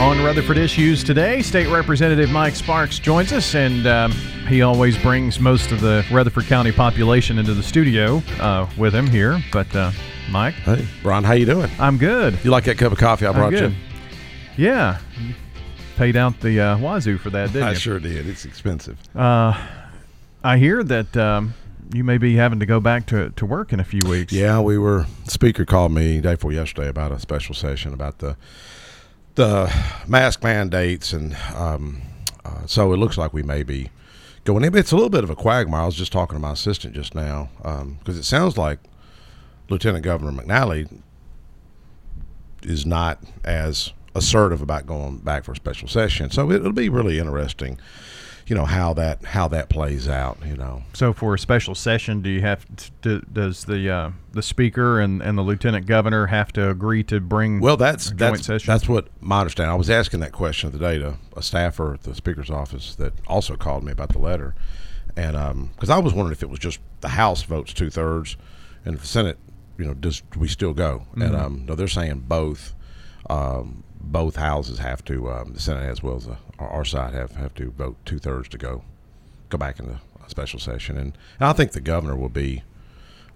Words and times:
On 0.00 0.22
Rutherford 0.24 0.58
Issues 0.58 1.04
today, 1.04 1.40
State 1.40 1.68
Representative 1.68 2.28
Mike 2.30 2.56
Sparks 2.56 2.98
joins 2.98 3.32
us, 3.32 3.54
and 3.54 3.86
um, 3.86 4.10
he 4.48 4.60
always 4.60 4.98
brings 4.98 5.38
most 5.38 5.70
of 5.70 5.80
the 5.80 6.04
Rutherford 6.10 6.46
County 6.46 6.72
population 6.72 7.38
into 7.38 7.54
the 7.54 7.62
studio 7.62 8.20
uh, 8.40 8.68
with 8.76 8.92
him 8.92 9.06
here. 9.06 9.40
But 9.52 9.74
uh, 9.74 9.92
Mike, 10.30 10.54
Hey, 10.54 10.84
Ron, 11.04 11.22
how 11.22 11.34
you 11.34 11.46
doing? 11.46 11.70
I'm 11.78 11.96
good. 11.96 12.36
You 12.42 12.50
like 12.50 12.64
that 12.64 12.76
cup 12.76 12.90
of 12.90 12.98
coffee 12.98 13.24
I 13.24 13.32
brought 13.32 13.52
you? 13.52 13.72
Yeah, 14.56 14.98
you 15.20 15.34
paid 15.96 16.16
out 16.16 16.40
the 16.40 16.60
uh, 16.60 16.78
wazoo 16.78 17.16
for 17.16 17.30
that, 17.30 17.52
didn't 17.52 17.68
I 17.68 17.70
you? 17.70 17.76
sure 17.76 18.00
did. 18.00 18.28
It's 18.28 18.44
expensive. 18.44 18.98
Uh, 19.14 19.56
I 20.42 20.58
hear 20.58 20.82
that 20.82 21.16
um, 21.16 21.54
you 21.94 22.02
may 22.02 22.18
be 22.18 22.34
having 22.34 22.58
to 22.60 22.66
go 22.66 22.80
back 22.80 23.06
to, 23.06 23.30
to 23.30 23.46
work 23.46 23.72
in 23.72 23.78
a 23.78 23.84
few 23.84 24.02
weeks. 24.08 24.32
Yeah, 24.32 24.60
we 24.60 24.76
were. 24.76 25.06
Speaker 25.28 25.64
called 25.64 25.92
me 25.92 26.20
day 26.20 26.34
before 26.34 26.52
yesterday 26.52 26.88
about 26.88 27.12
a 27.12 27.20
special 27.20 27.54
session 27.54 27.94
about 27.94 28.18
the 28.18 28.36
the 29.34 29.72
mask 30.06 30.42
mandates, 30.42 31.12
and 31.12 31.36
um, 31.54 32.02
uh, 32.44 32.66
so 32.66 32.92
it 32.92 32.96
looks 32.96 33.18
like 33.18 33.32
we 33.32 33.42
may 33.42 33.62
be 33.62 33.90
going 34.44 34.64
in. 34.64 34.76
It's 34.76 34.92
a 34.92 34.96
little 34.96 35.10
bit 35.10 35.24
of 35.24 35.30
a 35.30 35.36
quagmire. 35.36 35.82
I 35.82 35.86
was 35.86 35.96
just 35.96 36.12
talking 36.12 36.36
to 36.36 36.40
my 36.40 36.52
assistant 36.52 36.94
just 36.94 37.14
now 37.14 37.48
because 37.98 38.16
it 38.16 38.24
sounds 38.24 38.56
like 38.56 38.78
Lieutenant 39.68 40.04
Governor 40.04 40.42
McNally 40.42 41.00
is 42.62 42.86
not 42.86 43.22
as 43.44 43.92
assertive 44.14 44.62
about 44.62 44.86
going 44.86 45.18
back 45.18 45.44
for 45.44 45.52
a 45.52 45.56
special 45.56 45.88
session. 45.88 46.30
So 46.30 46.50
it, 46.50 46.56
it'll 46.56 46.72
be 46.72 46.88
really 46.88 47.18
interesting, 47.18 47.78
you 48.46 48.54
know, 48.54 48.64
how 48.66 48.92
that 48.94 49.24
how 49.24 49.48
that 49.48 49.68
plays 49.68 50.08
out. 50.08 50.38
You 50.44 50.56
know. 50.56 50.82
So 50.92 51.12
for 51.12 51.34
a 51.34 51.38
special 51.38 51.74
session, 51.74 52.20
do 52.20 52.28
you 52.28 52.42
have 52.42 52.66
to, 53.02 53.20
does 53.20 53.64
the 53.64 53.90
uh, 53.90 54.10
the 54.32 54.42
speaker 54.42 55.00
and, 55.00 55.22
and 55.22 55.38
the 55.38 55.42
lieutenant 55.42 55.86
governor 55.86 56.26
have 56.26 56.52
to 56.52 56.68
agree 56.68 57.02
to 57.04 57.20
bring 57.20 57.60
Well, 57.60 57.76
that's 57.76 58.10
that's 58.10 58.44
session? 58.44 58.70
that's 58.70 58.88
what 58.88 59.08
my 59.20 59.40
understanding. 59.40 59.72
I 59.72 59.76
was 59.76 59.90
asking 59.90 60.20
that 60.20 60.32
question 60.32 60.70
today 60.70 60.98
to 60.98 61.16
a 61.36 61.42
staffer 61.42 61.94
at 61.94 62.02
the 62.02 62.14
speaker's 62.14 62.50
office 62.50 62.94
that 62.96 63.14
also 63.26 63.56
called 63.56 63.84
me 63.84 63.92
about 63.92 64.10
the 64.10 64.18
letter, 64.18 64.54
and 65.16 65.70
because 65.74 65.90
I 65.90 65.98
was 65.98 66.12
wondering 66.12 66.32
if 66.32 66.42
it 66.42 66.50
was 66.50 66.58
just 66.58 66.80
the 67.00 67.08
House 67.08 67.42
votes 67.42 67.72
two 67.72 67.90
thirds, 67.90 68.36
and 68.84 68.94
if 68.94 69.00
the 69.00 69.06
Senate, 69.06 69.38
you 69.78 69.86
know, 69.86 69.94
does 69.94 70.22
we 70.36 70.48
still 70.48 70.74
go? 70.74 71.06
Mm-hmm. 71.10 71.22
And 71.22 71.36
um, 71.36 71.64
no, 71.66 71.74
they're 71.74 71.88
saying 71.88 72.24
both. 72.28 72.74
Um, 73.30 73.84
both 74.12 74.36
houses 74.36 74.78
have 74.78 75.04
to, 75.06 75.30
um, 75.30 75.52
the 75.54 75.60
Senate 75.60 75.88
as 75.88 76.02
well 76.02 76.16
as 76.16 76.26
the, 76.26 76.36
our, 76.58 76.84
side 76.84 77.14
have, 77.14 77.32
have 77.32 77.54
to 77.54 77.70
vote 77.70 77.96
two 78.04 78.18
thirds 78.18 78.48
to 78.50 78.58
go 78.58 78.82
go 79.48 79.58
back 79.58 79.78
into 79.78 79.92
a 79.92 80.30
special 80.30 80.58
session, 80.58 80.96
and, 80.96 81.16
and 81.38 81.48
I 81.48 81.52
think 81.52 81.72
the 81.72 81.80
governor 81.80 82.16
will 82.16 82.28
be. 82.28 82.62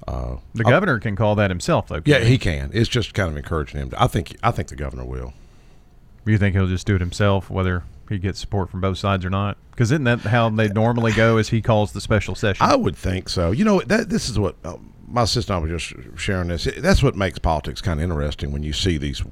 Uh, 0.07 0.37
the 0.55 0.65
governor 0.65 0.99
can 0.99 1.17
call 1.17 1.35
that 1.35 1.51
himself, 1.51 1.89
though. 1.89 2.01
yeah, 2.05 2.19
can't 2.19 2.29
he 2.29 2.39
can. 2.39 2.71
It's 2.73 2.89
just 2.89 3.13
kind 3.15 3.31
of 3.31 3.37
encouraging 3.37 3.81
him. 3.81 3.91
To, 3.91 4.03
I 4.03 4.07
think 4.07 4.37
I 4.43 4.51
think 4.51 4.69
the 4.69 4.77
governor 4.77 5.05
will. 5.05 5.35
You 6.25 6.39
think 6.39 6.55
he'll 6.55 6.67
just 6.67 6.87
do 6.87 6.95
it 6.95 7.01
himself, 7.01 7.51
whether 7.51 7.85
he 8.09 8.19
gets 8.19 8.39
support 8.39 8.71
from 8.71 8.81
both 8.81 8.99
sides 8.99 9.25
or 9.25 9.31
not? 9.31 9.57
Because 9.71 9.91
isn't 9.93 10.05
that 10.05 10.21
how 10.21 10.49
they 10.51 10.69
normally 10.69 11.13
go? 11.13 11.37
As 11.37 11.49
he 11.49 11.61
calls 11.61 11.93
the 11.93 12.01
special 12.01 12.35
session? 12.35 12.65
I 12.65 12.77
would 12.77 12.97
think 12.97 13.29
so. 13.29 13.51
You 13.51 13.65
know, 13.65 13.81
that 13.83 14.09
this 14.09 14.29
is 14.29 14.39
what 14.39 14.57
uh, 14.65 14.77
my 15.11 15.25
sister 15.25 15.53
and 15.53 15.65
I 15.65 15.73
was 15.73 15.83
just 15.83 16.19
sharing 16.21 16.49
this. 16.49 16.69
That's 16.79 17.03
what 17.03 17.17
makes 17.17 17.39
politics 17.39 17.81
kind 17.81 18.01
of 18.01 18.05
interesting 18.05 18.53
when 18.53 18.63
you 18.63 18.73
see 18.73 18.99
these 18.99 19.23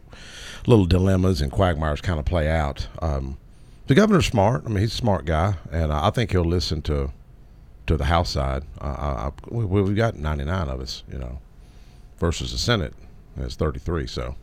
little 0.66 0.86
dilemmas 0.86 1.40
and 1.40 1.52
quagmires 1.52 2.00
kind 2.00 2.18
of 2.18 2.24
play 2.24 2.48
out. 2.48 2.88
Um, 3.00 3.38
the 3.86 3.94
governor's 3.94 4.26
smart. 4.26 4.64
I 4.64 4.68
mean, 4.68 4.78
he's 4.78 4.94
a 4.94 4.96
smart 4.96 5.24
guy, 5.24 5.54
and 5.70 5.92
I 5.92 6.10
think 6.10 6.32
he'll 6.32 6.44
listen 6.44 6.82
to 6.82 7.12
to 7.86 7.96
the 7.96 8.06
House 8.06 8.30
side. 8.30 8.64
Uh, 8.80 8.84
I, 8.84 9.26
I, 9.28 9.30
we, 9.48 9.64
we've 9.64 9.96
got 9.96 10.16
ninety 10.16 10.44
nine 10.44 10.68
of 10.68 10.80
us, 10.80 11.04
you 11.10 11.18
know, 11.18 11.38
versus 12.18 12.52
the 12.52 12.58
Senate. 12.58 12.94
It's 13.36 13.54
thirty 13.54 13.78
three. 13.78 14.06
So 14.06 14.34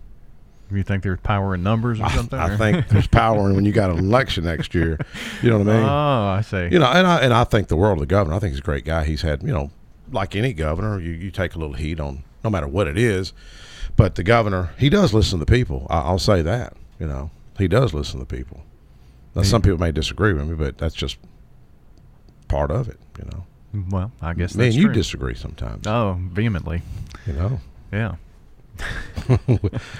you 0.72 0.84
think 0.84 1.04
there's 1.04 1.20
power 1.20 1.54
in 1.54 1.62
numbers 1.64 2.00
or 2.00 2.10
something? 2.10 2.40
I 2.40 2.54
or- 2.54 2.58
think 2.58 2.88
there's 2.88 3.08
power 3.08 3.50
in 3.50 3.56
when 3.56 3.66
you 3.66 3.72
got 3.72 3.92
an 3.92 4.00
election 4.06 4.46
next 4.46 4.74
year. 4.74 4.98
You 5.42 5.50
know 5.50 5.60
what 5.60 5.68
I 5.68 5.74
mean? 5.74 5.84
Oh, 5.84 6.28
I 6.38 6.42
see. 6.42 6.70
You 6.72 6.80
know, 6.80 6.88
and 6.88 7.06
I 7.06 7.20
and 7.20 7.34
I 7.34 7.44
think 7.44 7.68
the 7.68 7.76
world 7.76 7.98
of 7.98 8.02
the 8.02 8.06
governor. 8.06 8.36
I 8.36 8.40
think 8.40 8.52
he's 8.52 8.60
a 8.60 8.64
great 8.64 8.86
guy. 8.86 9.04
He's 9.04 9.22
had, 9.22 9.44
you 9.44 9.52
know, 9.52 9.72
like 10.14 10.36
any 10.36 10.54
governor, 10.54 11.00
you, 11.00 11.12
you 11.12 11.32
take 11.32 11.56
a 11.56 11.60
little 11.60 11.76
heat 11.76 12.00
on 12.00 12.24
no 12.44 12.50
matter 12.50 12.68
what 12.68 12.88
it 12.88 12.98
is. 12.98 13.34
But 13.96 14.16
the 14.16 14.24
governor, 14.24 14.74
he 14.78 14.90
does 14.90 15.14
listen 15.14 15.40
to 15.40 15.46
the 15.46 15.52
people. 15.52 15.88
I, 15.90 16.00
I'll 16.00 16.20
say 16.20 16.42
that. 16.42 16.74
You 17.00 17.08
know, 17.08 17.32
he 17.58 17.68
does 17.68 17.94
listen 17.94 18.20
to 18.20 18.26
the 18.26 18.36
people. 18.36 18.64
Now, 19.36 19.42
some 19.42 19.62
people 19.62 19.80
may 19.80 19.92
disagree 19.92 20.34
with 20.34 20.48
me, 20.48 20.56
but 20.56 20.78
that's 20.78 20.94
just 20.94 21.18
part 22.48 22.70
of 22.70 22.88
it. 22.88 23.00
You 23.18 23.26
know, 23.32 23.88
well, 23.90 24.12
I 24.22 24.34
guess 24.34 24.56
me 24.56 24.68
and 24.68 24.76
you 24.76 24.86
true. 24.86 24.94
disagree 24.94 25.36
sometimes. 25.36 25.88
Oh, 25.88 26.18
vehemently. 26.20 26.82
You 27.26 27.34
know, 27.34 27.60
Yeah. 27.92 28.16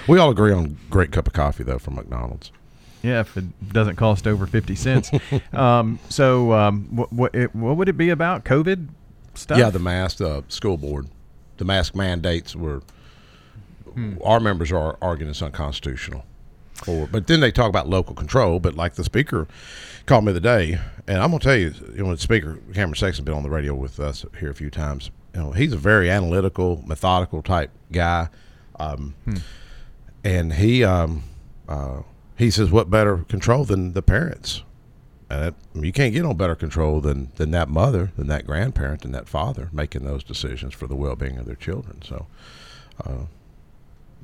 we 0.08 0.18
all 0.18 0.30
agree 0.30 0.52
on 0.52 0.76
great 0.90 1.12
cup 1.12 1.28
of 1.28 1.32
coffee 1.32 1.62
though 1.62 1.78
from 1.78 1.94
McDonald's. 1.94 2.50
Yeah, 3.04 3.20
if 3.20 3.36
it 3.36 3.44
doesn't 3.72 3.94
cost 3.96 4.26
over 4.26 4.46
fifty 4.46 4.74
cents. 4.74 5.10
um, 5.52 6.00
so, 6.08 6.52
um, 6.52 6.88
what 6.90 7.12
what, 7.12 7.34
it, 7.34 7.54
what 7.54 7.76
would 7.76 7.88
it 7.88 7.96
be 7.96 8.10
about? 8.10 8.44
COVID 8.44 8.88
stuff? 9.38 9.58
Yeah, 9.58 9.70
the 9.70 9.78
mask, 9.78 10.20
uh, 10.20 10.42
school 10.48 10.76
board, 10.76 11.08
the 11.56 11.64
mask 11.64 11.94
mandates 11.94 12.54
were. 12.54 12.82
Our 14.24 14.40
members 14.40 14.72
are 14.72 14.98
arguing 15.00 15.30
it's 15.30 15.40
unconstitutional. 15.40 16.24
Or, 16.88 17.06
but 17.06 17.28
then 17.28 17.38
they 17.38 17.52
talk 17.52 17.68
about 17.68 17.88
local 17.88 18.14
control. 18.14 18.58
But 18.58 18.74
like 18.74 18.94
the 18.94 19.04
speaker 19.04 19.46
called 20.06 20.24
me 20.24 20.32
the 20.32 20.40
day, 20.40 20.80
and 21.06 21.18
I'm 21.18 21.30
gonna 21.30 21.38
tell 21.38 21.56
you, 21.56 21.72
you 21.94 22.02
know, 22.02 22.12
the 22.14 22.20
speaker 22.20 22.58
Cameron 22.74 22.96
Sexton's 22.96 23.24
been 23.24 23.34
on 23.34 23.44
the 23.44 23.50
radio 23.50 23.74
with 23.74 24.00
us 24.00 24.24
here 24.40 24.50
a 24.50 24.54
few 24.54 24.70
times. 24.70 25.10
You 25.34 25.42
know, 25.42 25.52
he's 25.52 25.72
a 25.72 25.76
very 25.76 26.10
analytical, 26.10 26.82
methodical 26.86 27.42
type 27.42 27.70
guy, 27.92 28.28
um, 28.80 29.14
and 30.24 30.52
he 30.54 30.82
um, 30.82 31.22
uh, 31.68 32.02
he 32.36 32.50
says, 32.50 32.70
"What 32.70 32.90
better 32.90 33.18
control 33.28 33.64
than 33.64 33.92
the 33.92 34.02
parents?" 34.02 34.62
You 35.74 35.92
can't 35.92 36.12
get 36.12 36.22
no 36.22 36.34
better 36.34 36.54
control 36.54 37.00
than, 37.00 37.30
than 37.36 37.50
that 37.52 37.68
mother, 37.68 38.12
than 38.16 38.26
that 38.28 38.46
grandparent, 38.46 39.02
than 39.02 39.12
that 39.12 39.28
father 39.28 39.68
making 39.72 40.04
those 40.04 40.22
decisions 40.24 40.74
for 40.74 40.86
the 40.86 40.94
well 40.96 41.16
being 41.16 41.38
of 41.38 41.46
their 41.46 41.56
children. 41.56 42.00
So, 42.02 42.26
uh, 43.04 43.24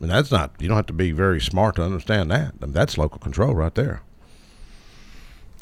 and 0.01 0.11
that's 0.11 0.31
not, 0.31 0.53
you 0.61 0.69
don't 0.69 0.77
have 0.77 0.87
to 0.87 0.93
be 0.93 1.13
very 1.13 1.41
smart 1.41 1.77
to 1.77 1.83
understand 1.83 2.31
that. 2.31 2.55
I 2.63 2.65
mean, 2.67 2.73
that's 2.73 2.97
local 2.97 3.19
control 3.19 3.55
right 3.55 3.75
there. 3.75 4.03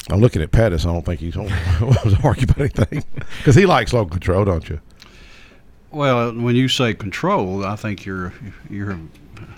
I'm 0.09 0.21
looking 0.21 0.41
at 0.41 0.51
Pettus. 0.51 0.85
I 0.85 0.93
don't 0.93 1.05
think 1.05 1.19
he's 1.19 1.35
going 1.35 1.49
to 1.49 2.19
argue 2.23 2.43
about 2.45 2.59
anything 2.59 3.03
because 3.37 3.55
he 3.55 3.65
likes 3.65 3.93
local 3.93 4.11
control, 4.11 4.45
don't 4.45 4.67
you? 4.69 4.79
Well, 5.91 6.33
when 6.33 6.55
you 6.55 6.67
say 6.67 6.93
control, 6.93 7.65
I 7.65 7.75
think 7.75 8.05
you're 8.05 8.31
you're 8.69 8.97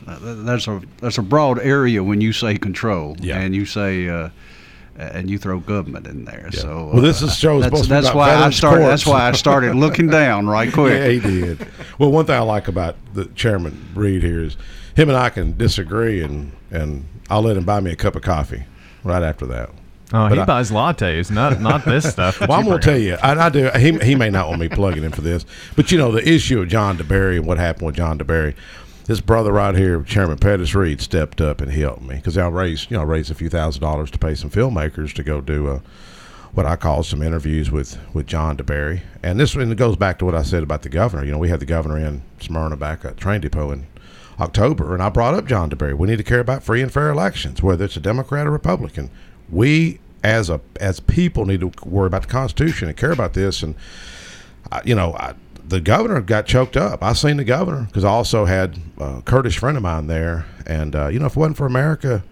that's 0.05 0.67
a 0.67 0.81
that's 0.97 1.17
a 1.17 1.21
broad 1.21 1.59
area 1.59 2.03
when 2.03 2.21
you 2.21 2.33
say 2.33 2.57
control, 2.57 3.15
Yeah. 3.19 3.39
and 3.39 3.53
you 3.55 3.65
say 3.65 4.07
uh, 4.09 4.29
and 4.97 5.29
you 5.29 5.37
throw 5.37 5.59
government 5.59 6.05
in 6.07 6.25
there. 6.25 6.49
So 6.51 6.89
Well, 6.93 7.01
this 7.01 7.21
uh, 7.23 7.27
is- 7.27 7.35
show 7.37 7.57
is 7.57 7.63
that's, 7.63 7.69
supposed 7.71 7.83
to 7.85 7.89
be 7.89 7.93
that's 7.95 8.07
about 8.07 8.17
why 8.17 8.35
I 8.35 8.49
started. 8.49 8.77
courts. 8.83 8.89
That's 8.91 9.05
why 9.05 9.27
I 9.27 9.31
started 9.33 9.75
looking 9.75 10.07
down 10.21 10.47
right 10.47 10.71
quick. 10.71 10.93
Yeah, 10.93 11.07
he 11.07 11.19
did. 11.19 11.67
Well, 11.97 12.11
one 12.11 12.25
thing 12.25 12.35
I 12.35 12.39
like 12.39 12.67
about 12.67 12.95
the 13.13 13.25
chairman 13.25 13.87
Read 13.95 14.21
here 14.23 14.43
is 14.43 14.57
him 14.95 15.09
and 15.09 15.17
I 15.17 15.29
can 15.29 15.57
disagree, 15.57 16.21
and 16.21 16.51
and 16.69 17.05
I'll 17.29 17.41
let 17.41 17.57
him 17.57 17.63
buy 17.63 17.79
me 17.79 17.91
a 17.91 17.95
cup 17.95 18.15
of 18.15 18.21
coffee 18.21 18.65
right 19.03 19.23
after 19.23 19.45
that. 19.47 19.69
Oh, 20.13 20.27
But 20.27 20.33
he 20.33 20.39
I- 20.39 20.45
buys 20.45 20.71
lattes, 20.71 21.31
not 21.31 21.61
not 21.61 21.85
this 21.85 22.09
stuff. 22.11 22.39
that 22.39 22.49
Well, 22.49 22.59
I'm 22.59 22.65
going 22.65 22.79
to 22.81 22.85
tell 22.85 22.97
you, 22.97 23.17
and 23.23 23.39
I 23.39 23.47
do. 23.49 23.69
He, 23.77 23.97
he 23.99 24.15
may 24.15 24.29
not 24.29 24.49
want 24.49 24.59
me 24.59 24.67
plugging 24.67 25.03
in 25.05 25.11
for 25.13 25.21
this, 25.21 25.45
but 25.77 25.89
you 25.91 25.97
know 25.97 26.11
the 26.11 26.27
issue 26.29 26.59
of 26.61 26.67
John 26.67 26.97
DeBerry 26.97 27.37
and 27.37 27.45
what 27.47 27.57
happened 27.57 27.85
with 27.85 27.95
John 27.95 28.19
DeBerry. 28.19 28.53
This 29.05 29.19
brother 29.19 29.51
right 29.51 29.75
here, 29.75 30.01
Chairman 30.03 30.37
Pettus 30.37 30.75
Read, 30.75 31.01
stepped 31.01 31.41
up 31.41 31.59
and 31.59 31.71
helped 31.71 32.03
me 32.03 32.15
because 32.15 32.37
I 32.37 32.47
raised, 32.47 32.91
you 32.91 32.97
know, 32.97 33.03
raised 33.03 33.31
a 33.31 33.35
few 33.35 33.49
thousand 33.49 33.81
dollars 33.81 34.11
to 34.11 34.19
pay 34.19 34.35
some 34.35 34.49
filmmakers 34.49 35.13
to 35.15 35.23
go 35.23 35.41
do 35.41 35.69
a, 35.69 35.81
what 36.53 36.65
I 36.65 36.75
call 36.75 37.03
some 37.03 37.21
interviews 37.21 37.71
with 37.71 37.97
with 38.13 38.27
John 38.27 38.57
DeBerry. 38.57 39.01
And 39.23 39.39
this 39.39 39.55
and 39.55 39.71
it 39.71 39.75
goes 39.75 39.95
back 39.95 40.19
to 40.19 40.25
what 40.25 40.35
I 40.35 40.43
said 40.43 40.61
about 40.61 40.83
the 40.83 40.89
governor. 40.89 41.25
You 41.25 41.31
know, 41.31 41.39
we 41.39 41.49
had 41.49 41.59
the 41.59 41.65
governor 41.65 41.97
in 41.97 42.21
Smyrna 42.39 42.77
back 42.77 43.03
at 43.03 43.17
Train 43.17 43.41
Depot 43.41 43.71
in 43.71 43.87
October, 44.39 44.93
and 44.93 45.01
I 45.01 45.09
brought 45.09 45.33
up 45.33 45.45
John 45.45 45.69
DeBerry. 45.69 45.97
We 45.97 46.07
need 46.07 46.17
to 46.17 46.23
care 46.23 46.39
about 46.39 46.63
free 46.63 46.81
and 46.81 46.91
fair 46.91 47.09
elections, 47.09 47.63
whether 47.63 47.85
it's 47.85 47.97
a 47.97 48.01
Democrat 48.01 48.45
or 48.45 48.51
Republican. 48.51 49.09
We 49.49 49.99
as 50.23 50.49
a 50.49 50.61
as 50.79 50.99
people 50.99 51.45
need 51.45 51.61
to 51.61 51.71
worry 51.83 52.07
about 52.07 52.23
the 52.23 52.27
Constitution 52.27 52.87
and 52.87 52.95
care 52.95 53.11
about 53.11 53.33
this. 53.33 53.63
And 53.63 53.75
I, 54.71 54.81
you 54.85 54.93
know, 54.93 55.13
I, 55.15 55.33
the 55.71 55.79
governor 55.79 56.19
got 56.19 56.45
choked 56.45 56.75
up. 56.75 57.01
I 57.01 57.13
seen 57.13 57.37
the 57.37 57.45
governor 57.45 57.85
because 57.85 58.03
I 58.03 58.09
also 58.09 58.43
had 58.43 58.77
a 58.97 59.21
Kurdish 59.21 59.57
friend 59.57 59.77
of 59.77 59.83
mine 59.83 60.07
there, 60.07 60.45
and 60.67 60.93
uh, 60.95 61.07
you 61.07 61.17
know, 61.17 61.27
if 61.27 61.37
it 61.37 61.39
wasn't 61.39 61.55
for 61.55 61.65
America, 61.65 62.23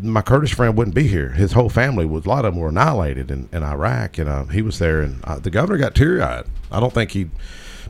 my 0.00 0.22
Kurdish 0.22 0.54
friend 0.54 0.78
wouldn't 0.78 0.94
be 0.94 1.08
here. 1.08 1.30
His 1.30 1.52
whole 1.52 1.68
family 1.68 2.06
was 2.06 2.24
a 2.24 2.28
lot 2.28 2.44
of 2.44 2.54
them 2.54 2.62
were 2.62 2.68
annihilated 2.68 3.32
in, 3.32 3.48
in 3.52 3.64
Iraq, 3.64 4.16
and 4.16 4.28
uh, 4.28 4.44
he 4.44 4.62
was 4.62 4.78
there. 4.78 5.00
And 5.00 5.24
uh, 5.24 5.40
the 5.40 5.50
governor 5.50 5.76
got 5.76 5.96
teary 5.96 6.22
eyed. 6.22 6.44
I 6.70 6.78
don't 6.78 6.92
think 6.92 7.10
he'd 7.10 7.32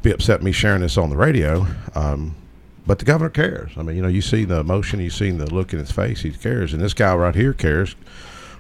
be 0.00 0.10
upset 0.10 0.42
me 0.42 0.52
sharing 0.52 0.80
this 0.80 0.96
on 0.96 1.10
the 1.10 1.16
radio. 1.16 1.66
Um, 1.94 2.34
but 2.86 2.98
the 2.98 3.04
governor 3.04 3.30
cares. 3.30 3.72
I 3.76 3.82
mean, 3.82 3.96
you 3.96 4.02
know, 4.02 4.08
you 4.08 4.22
see 4.22 4.44
the 4.46 4.60
emotion, 4.60 5.00
you 5.00 5.10
see 5.10 5.30
the 5.30 5.52
look 5.52 5.74
in 5.74 5.78
his 5.78 5.92
face. 5.92 6.22
He 6.22 6.32
cares, 6.32 6.72
and 6.72 6.82
this 6.82 6.94
guy 6.94 7.14
right 7.14 7.34
here 7.34 7.52
cares, 7.52 7.94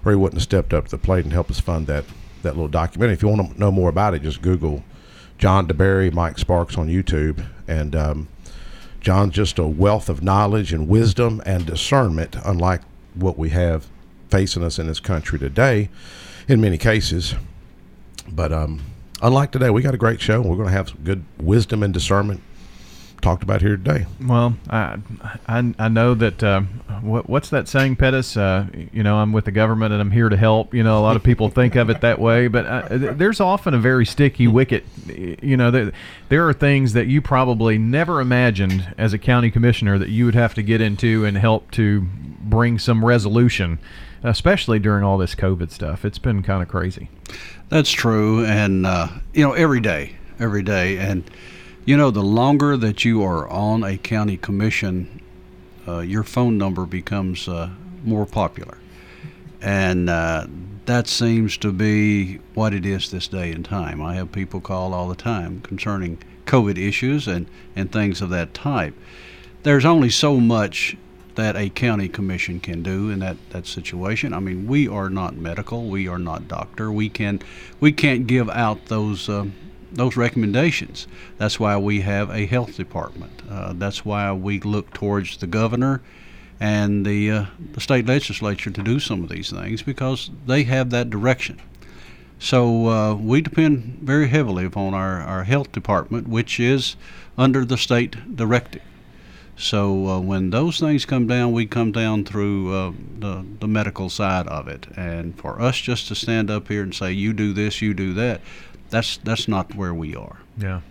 or 0.04 0.12
he 0.12 0.16
wouldn't 0.16 0.36
have 0.36 0.44
stepped 0.44 0.74
up 0.74 0.84
to 0.84 0.90
the 0.90 0.98
plate 0.98 1.24
and 1.24 1.32
helped 1.32 1.50
us 1.50 1.58
fund 1.58 1.86
that 1.86 2.04
that 2.42 2.54
little 2.54 2.68
documentary. 2.68 3.14
If 3.14 3.22
you 3.22 3.28
want 3.28 3.54
to 3.54 3.58
know 3.58 3.70
more 3.72 3.88
about 3.88 4.14
it, 4.14 4.22
just 4.22 4.42
Google 4.42 4.84
John 5.38 5.66
DeBerry, 5.66 6.12
Mike 6.12 6.38
Sparks 6.38 6.78
on 6.78 6.88
YouTube, 6.88 7.44
and 7.66 7.96
um, 7.96 8.28
John's 9.00 9.34
just 9.34 9.58
a 9.58 9.66
wealth 9.66 10.08
of 10.08 10.22
knowledge 10.22 10.72
and 10.72 10.88
wisdom 10.88 11.42
and 11.44 11.66
discernment, 11.66 12.36
unlike 12.44 12.82
what 13.14 13.36
we 13.36 13.50
have 13.50 13.88
facing 14.30 14.62
us 14.62 14.78
in 14.78 14.86
this 14.86 15.00
country 15.00 15.38
today, 15.38 15.88
in 16.48 16.60
many 16.60 16.78
cases. 16.78 17.34
But 18.30 18.52
um, 18.52 18.80
unlike 19.20 19.50
today, 19.50 19.70
we 19.70 19.82
got 19.82 19.94
a 19.94 19.98
great 19.98 20.20
show. 20.20 20.40
We're 20.40 20.56
going 20.56 20.68
to 20.68 20.72
have 20.72 20.90
some 20.90 21.00
good 21.04 21.24
wisdom 21.38 21.82
and 21.82 21.92
discernment 21.92 22.40
talked 23.22 23.42
about 23.42 23.62
here 23.62 23.76
today. 23.76 24.06
Well, 24.20 24.56
I 24.68 24.98
I, 25.46 25.74
I 25.78 25.88
know 25.88 26.14
that 26.14 26.42
uh, 26.42 26.62
what, 27.00 27.28
what's 27.28 27.48
that 27.50 27.68
saying, 27.68 27.96
Pettus? 27.96 28.36
Uh, 28.36 28.66
you 28.92 29.02
know, 29.02 29.16
I'm 29.16 29.32
with 29.32 29.44
the 29.44 29.52
government 29.52 29.92
and 29.92 30.02
I'm 30.02 30.10
here 30.10 30.28
to 30.28 30.36
help. 30.36 30.74
You 30.74 30.82
know, 30.82 30.98
a 30.98 31.00
lot 31.00 31.16
of 31.16 31.22
people 31.22 31.48
think 31.50 31.76
of 31.76 31.88
it 31.88 32.00
that 32.02 32.18
way, 32.18 32.48
but 32.48 32.66
uh, 32.66 32.88
there's 32.90 33.40
often 33.40 33.72
a 33.72 33.78
very 33.78 34.04
sticky 34.04 34.48
wicket. 34.48 34.84
You 35.06 35.56
know, 35.56 35.70
there, 35.70 35.92
there 36.28 36.48
are 36.48 36.52
things 36.52 36.92
that 36.92 37.06
you 37.06 37.22
probably 37.22 37.78
never 37.78 38.20
imagined 38.20 38.94
as 38.98 39.12
a 39.12 39.18
county 39.18 39.50
commissioner 39.50 39.98
that 39.98 40.10
you 40.10 40.26
would 40.26 40.34
have 40.34 40.54
to 40.54 40.62
get 40.62 40.80
into 40.80 41.24
and 41.24 41.36
help 41.36 41.70
to 41.72 42.02
bring 42.02 42.78
some 42.78 43.04
resolution, 43.04 43.78
especially 44.22 44.78
during 44.78 45.04
all 45.04 45.16
this 45.16 45.34
COVID 45.34 45.70
stuff. 45.70 46.04
It's 46.04 46.18
been 46.18 46.42
kind 46.42 46.62
of 46.62 46.68
crazy. 46.68 47.08
That's 47.68 47.90
true, 47.90 48.44
and 48.44 48.84
uh, 48.84 49.08
you 49.32 49.44
know, 49.46 49.52
every 49.52 49.80
day, 49.80 50.16
every 50.38 50.62
day, 50.62 50.98
and 50.98 51.24
you 51.84 51.96
know, 51.96 52.10
the 52.10 52.22
longer 52.22 52.76
that 52.76 53.04
you 53.04 53.22
are 53.22 53.48
on 53.48 53.82
a 53.82 53.98
county 53.98 54.36
commission, 54.36 55.20
uh, 55.86 55.98
your 55.98 56.22
phone 56.22 56.56
number 56.56 56.86
becomes 56.86 57.48
uh, 57.48 57.70
more 58.04 58.24
popular. 58.24 58.78
And 59.60 60.08
uh, 60.08 60.46
that 60.86 61.08
seems 61.08 61.56
to 61.58 61.72
be 61.72 62.36
what 62.54 62.72
it 62.72 62.86
is 62.86 63.10
this 63.10 63.28
day 63.28 63.52
and 63.52 63.64
time. 63.64 64.00
I 64.00 64.14
have 64.14 64.32
people 64.32 64.60
call 64.60 64.94
all 64.94 65.08
the 65.08 65.16
time 65.16 65.60
concerning 65.62 66.18
COVID 66.46 66.78
issues 66.78 67.26
and, 67.26 67.46
and 67.74 67.90
things 67.90 68.20
of 68.20 68.30
that 68.30 68.54
type. 68.54 68.94
There's 69.62 69.84
only 69.84 70.10
so 70.10 70.38
much 70.38 70.96
that 71.34 71.56
a 71.56 71.70
county 71.70 72.08
commission 72.08 72.60
can 72.60 72.82
do 72.82 73.10
in 73.10 73.20
that, 73.20 73.36
that 73.50 73.66
situation. 73.66 74.34
I 74.34 74.40
mean, 74.40 74.66
we 74.66 74.86
are 74.86 75.08
not 75.08 75.34
medical, 75.36 75.88
we 75.88 76.06
are 76.08 76.18
not 76.18 76.46
doctor. 76.46 76.92
We 76.92 77.08
can 77.08 77.40
we 77.80 77.92
can't 77.92 78.26
give 78.26 78.50
out 78.50 78.86
those 78.86 79.28
um, 79.28 79.54
those 79.94 80.16
recommendations. 80.16 81.06
That's 81.38 81.60
why 81.60 81.76
we 81.76 82.00
have 82.00 82.30
a 82.30 82.46
health 82.46 82.76
department. 82.76 83.42
Uh, 83.48 83.72
that's 83.74 84.04
why 84.04 84.32
we 84.32 84.60
look 84.60 84.92
towards 84.92 85.36
the 85.36 85.46
governor 85.46 86.02
and 86.60 87.04
the, 87.04 87.30
uh, 87.30 87.46
the 87.72 87.80
state 87.80 88.06
legislature 88.06 88.70
to 88.70 88.82
do 88.82 89.00
some 89.00 89.22
of 89.22 89.28
these 89.28 89.50
things 89.50 89.82
because 89.82 90.30
they 90.46 90.62
have 90.64 90.90
that 90.90 91.10
direction. 91.10 91.60
So 92.38 92.88
uh, 92.88 93.14
we 93.14 93.40
depend 93.40 93.98
very 94.02 94.28
heavily 94.28 94.64
upon 94.64 94.94
our, 94.94 95.20
our 95.20 95.44
health 95.44 95.72
department, 95.72 96.28
which 96.28 96.58
is 96.58 96.96
under 97.38 97.64
the 97.64 97.78
state 97.78 98.36
directive. 98.36 98.82
So 99.56 100.08
uh, 100.08 100.20
when 100.20 100.50
those 100.50 100.80
things 100.80 101.04
come 101.04 101.26
down, 101.26 101.52
we 101.52 101.66
come 101.66 101.92
down 101.92 102.24
through 102.24 102.74
uh, 102.74 102.92
the, 103.18 103.44
the 103.60 103.68
medical 103.68 104.08
side 104.08 104.48
of 104.48 104.66
it. 104.66 104.86
And 104.96 105.38
for 105.38 105.60
us 105.60 105.76
just 105.76 106.08
to 106.08 106.14
stand 106.14 106.50
up 106.50 106.68
here 106.68 106.82
and 106.82 106.94
say, 106.94 107.12
you 107.12 107.32
do 107.32 107.52
this, 107.52 107.82
you 107.82 107.94
do 107.94 108.12
that, 108.14 108.40
that's 108.92 109.16
that's 109.16 109.48
not 109.48 109.74
where 109.74 109.92
we 109.92 110.14
are. 110.14 110.38
Yeah. 110.56 110.82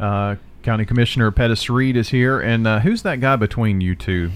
Uh, 0.00 0.36
County 0.62 0.84
Commissioner 0.84 1.30
Pettus 1.30 1.70
Read 1.70 1.96
is 1.96 2.08
here, 2.08 2.40
and 2.40 2.66
uh, 2.66 2.80
who's 2.80 3.02
that 3.02 3.20
guy 3.20 3.36
between 3.36 3.80
you 3.80 3.94
two? 3.94 4.32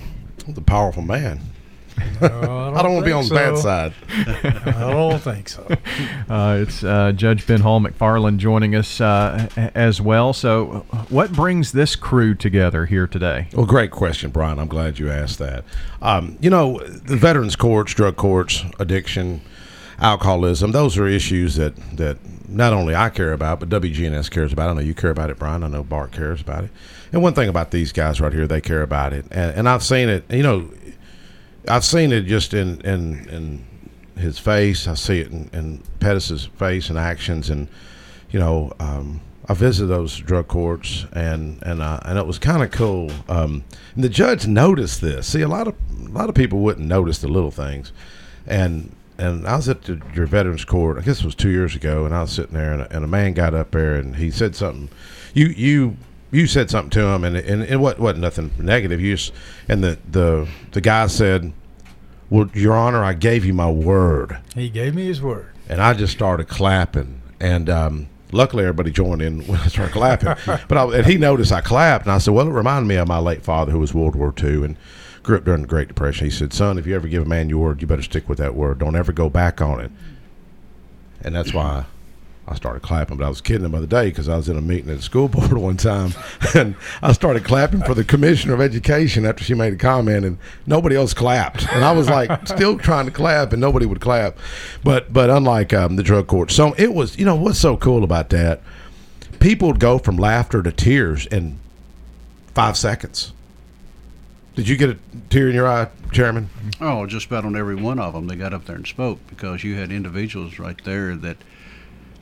The 0.47 0.61
powerful 0.61 1.03
man. 1.03 1.41
No, 2.21 2.27
I 2.27 2.29
don't, 2.29 2.75
don't 2.75 2.93
want 2.95 3.05
to 3.05 3.05
be 3.05 3.13
on 3.13 3.25
so. 3.25 3.35
the 3.35 3.41
bad 3.41 3.59
side. 3.59 3.93
I 4.09 4.91
don't 4.93 5.19
think 5.19 5.49
so. 5.49 5.67
Uh, 6.31 6.59
it's 6.63 6.85
uh, 6.85 7.11
Judge 7.11 7.45
Ben 7.45 7.61
Hall 7.61 7.81
McFarland 7.81 8.37
joining 8.37 8.77
us 8.77 9.01
uh, 9.01 9.49
as 9.75 10.01
well. 10.01 10.33
So, 10.33 10.87
what 11.09 11.33
brings 11.33 11.73
this 11.73 11.97
crew 11.97 12.37
together 12.37 12.87
here 12.87 13.09
today? 13.09 13.49
Well, 13.53 13.67
great 13.67 13.91
question, 13.91 14.31
Brian. 14.31 14.61
I'm 14.61 14.69
glad 14.69 15.01
you 15.01 15.11
asked 15.11 15.41
that. 15.41 15.65
Um, 16.01 16.39
you 16.41 16.49
know, 16.49 16.79
the 16.79 17.17
veterans 17.17 17.57
courts, 17.57 17.95
drug 17.95 18.15
courts, 18.15 18.65
addiction, 18.79 19.41
alcoholism, 20.01 20.73
those 20.73 20.97
are 20.99 21.07
issues 21.07 21.57
that, 21.57 21.75
that 21.97 22.19
not 22.49 22.73
only 22.73 22.95
I 22.95 23.11
care 23.11 23.33
about, 23.33 23.61
but 23.61 23.69
WGNS 23.69 24.31
cares 24.31 24.53
about. 24.53 24.71
I 24.71 24.73
know 24.75 24.81
you 24.81 24.95
care 24.95 25.11
about 25.11 25.31
it, 25.31 25.39
Brian. 25.39 25.63
I 25.63 25.69
know 25.69 25.85
Bart 25.85 26.13
cares 26.13 26.41
about 26.41 26.65
it. 26.65 26.71
And 27.13 27.23
one 27.23 27.35
thing 27.35 27.49
about 27.49 27.71
these 27.71 27.93
guys 27.93 28.21
right 28.21 28.33
here, 28.33 28.47
they 28.47 28.61
care 28.61 28.83
about 28.83 29.13
it. 29.13 29.27
And, 29.31 29.57
and 29.57 29.69
I've 29.69 29.83
seen 29.83 30.09
it, 30.09 30.25
you 30.31 30.43
know, 30.43 30.71
I've 31.69 31.85
seen 31.85 32.13
it 32.13 32.23
just 32.23 32.55
in, 32.55 32.81
in, 32.81 33.29
in 33.29 33.67
his 34.17 34.39
face. 34.39 34.89
I 34.89 34.95
see 34.95 35.21
it 35.21 35.31
in, 35.31 35.51
in 35.53 35.83
Pettus's 36.01 36.47
face 36.47 36.89
and 36.89 36.99
actions. 36.99 37.51
And, 37.51 37.69
you 38.31 38.39
know, 38.39 38.73
um, 38.81 39.21
I 39.51 39.55
visited 39.55 39.89
those 39.89 40.17
drug 40.17 40.47
courts, 40.47 41.07
and 41.13 41.61
and 41.63 41.83
uh, 41.83 41.99
and 42.05 42.17
it 42.17 42.25
was 42.25 42.39
kind 42.39 42.63
of 42.63 42.71
cool. 42.71 43.11
Um, 43.29 43.65
and 43.97 44.05
the 44.05 44.09
judge 44.09 44.47
noticed 44.47 45.01
this. 45.01 45.27
See, 45.27 45.41
a 45.41 45.49
lot 45.49 45.67
of 45.67 45.75
a 46.07 46.09
lot 46.11 46.29
of 46.29 46.37
people 46.37 46.61
wouldn't 46.61 46.87
notice 46.87 47.19
the 47.19 47.27
little 47.27 47.51
things, 47.51 47.91
and 48.47 48.95
and 49.21 49.47
I 49.47 49.57
was 49.57 49.69
at 49.69 49.83
the, 49.83 50.01
your 50.15 50.27
veterans 50.27 50.65
court. 50.65 50.99
I 50.99 51.03
guess 51.03 51.21
it 51.21 51.25
was 51.25 51.35
two 51.35 51.51
years 51.51 51.77
ago, 51.77 52.07
and 52.07 52.15
I 52.15 52.23
was 52.23 52.33
sitting 52.33 52.55
there, 52.55 52.73
and 52.73 52.83
a, 52.83 52.97
and 52.97 53.05
a 53.05 53.09
man 53.09 53.35
got 53.35 53.55
up 53.55 53.73
there, 53.73 53.95
and 53.95 54.17
he 54.17 54.31
said 54.31 54.57
something. 54.57 54.89
You 55.35 55.47
you 55.49 55.97
you 56.31 56.47
said 56.47 56.71
something 56.71 56.91
to 56.91 57.07
him, 57.07 57.25
and 57.25 57.37
and 57.37 57.63
it 57.63 57.77
wasn't, 57.77 58.01
wasn't 58.01 58.23
nothing 58.23 58.51
negative. 58.59 59.01
You 59.01 59.17
just, 59.17 59.33
and 59.69 59.85
the 59.85 59.99
the 60.11 60.49
the 60.73 60.81
guy 60.81 61.07
said, 61.07 61.53
"Well, 62.31 62.51
Your 62.55 62.75
Honor, 62.75 63.05
I 63.05 63.13
gave 63.13 63.45
you 63.45 63.53
my 63.53 63.71
word," 63.71 64.39
He 64.55 64.71
gave 64.71 64.95
me 64.95 65.05
his 65.05 65.21
word. 65.21 65.53
and 65.69 65.83
I 65.83 65.93
just 65.93 66.15
started 66.15 66.49
clapping, 66.49 67.21
and 67.39 67.69
um, 67.69 68.09
luckily 68.33 68.65
everybody 68.65 68.91
joined 68.91 69.21
in 69.21 69.41
when 69.47 69.61
I 69.61 69.67
started 69.67 69.93
clapping. 69.93 70.35
but 70.69 70.79
I, 70.79 70.99
and 70.99 71.07
he 71.07 71.19
noticed 71.19 71.53
I 71.53 71.61
clapped, 71.61 72.07
and 72.07 72.13
I 72.13 72.19
said, 72.19 72.33
"Well, 72.33 72.49
it 72.49 72.53
reminded 72.53 72.89
me 72.89 72.97
of 72.97 73.07
my 73.07 73.19
late 73.19 73.43
father, 73.43 73.71
who 73.71 73.81
was 73.81 73.93
World 73.93 74.17
War 74.17 74.33
II, 74.43 74.65
and." 74.65 74.77
Grew 75.23 75.37
up 75.37 75.45
during 75.45 75.63
the 75.63 75.69
Great 75.69 75.89
Depression. 75.89 76.27
He 76.27 76.31
said, 76.31 76.53
"Son, 76.53 76.79
if 76.79 76.87
you 76.87 76.95
ever 76.95 77.09
give 77.09 77.23
a 77.23 77.29
man 77.29 77.49
your 77.49 77.59
word, 77.59 77.81
you 77.81 77.87
better 77.87 78.03
stick 78.03 78.29
with 78.29 78.39
that 78.39 78.55
word. 78.55 78.79
Don't 78.79 78.97
ever 78.97 79.13
go 79.13 79.29
back 79.29 79.61
on 79.61 79.81
it." 79.81 79.91
And 81.23 81.35
that's 81.35 81.53
why 81.53 81.85
I 82.49 82.55
started 82.55 82.83
clapping. 82.83 83.17
But 83.17 83.25
I 83.25 83.29
was 83.29 83.41
kidding 83.41 83.65
him 83.65 83.73
the 83.73 83.79
other 83.79 83.87
day 83.87 84.07
because 84.07 84.29
I 84.29 84.37
was 84.37 84.49
in 84.49 84.57
a 84.57 84.61
meeting 84.61 84.91
at 84.91 84.97
the 84.97 85.03
school 85.03 85.29
board 85.29 85.53
one 85.53 85.77
time, 85.77 86.15
and 86.55 86.75
I 87.03 87.13
started 87.13 87.45
clapping 87.45 87.83
for 87.83 87.95
the 87.95 88.05
commissioner 88.05 88.55
of 88.55 88.61
education 88.61 89.25
after 89.25 89.45
she 89.45 89.55
made 89.55 89.73
a 89.73 89.77
comment, 89.77 90.25
and 90.25 90.39
nobody 90.67 90.97
else 90.97 91.15
clapped. 91.15 91.69
And 91.73 91.85
I 91.85 91.93
was 91.93 92.09
like, 92.09 92.31
still 92.49 92.79
trying 92.79 93.07
to 93.07 93.13
clap, 93.13 93.53
and 93.53 93.61
nobody 93.61 93.87
would 93.87 94.01
clap. 94.01 94.39
But 94.83 95.13
but 95.13 95.31
unlike 95.31 95.73
um, 95.73 95.97
the 95.97 96.03
drug 96.03 96.27
court, 96.27 96.51
so 96.51 96.75
it 96.77 96.93
was. 96.93 97.19
You 97.19 97.25
know 97.25 97.37
what's 97.37 97.59
so 97.59 97.77
cool 97.77 98.03
about 98.03 98.31
that? 98.31 98.63
People 99.39 99.69
would 99.69 99.81
go 99.81 99.99
from 99.99 100.17
laughter 100.17 100.63
to 100.63 100.73
tears 100.73 101.27
in 101.27 101.59
five 102.55 102.77
seconds. 102.77 103.33
Did 104.55 104.69
you 104.69 104.77
get 104.77 104.91
a 104.91 104.99
tear 105.31 105.49
in 105.49 105.55
your 105.55 105.69
eye, 105.69 105.89
Chairman? 106.13 106.51
Oh, 106.81 107.07
just 107.07 107.27
about 107.27 107.45
on 107.45 107.57
every 107.57 107.77
one 107.77 107.99
of 107.99 108.15
them, 108.15 108.27
they 108.27 108.37
got 108.37 108.53
up 108.53 108.65
there 108.67 108.77
and 108.77 108.87
spoke 108.87 109.19
because 109.29 109.63
you 109.65 109.77
had 109.77 109.93
individuals 109.93 110.59
right 110.59 110.83
there 110.85 111.15
that 111.17 111.37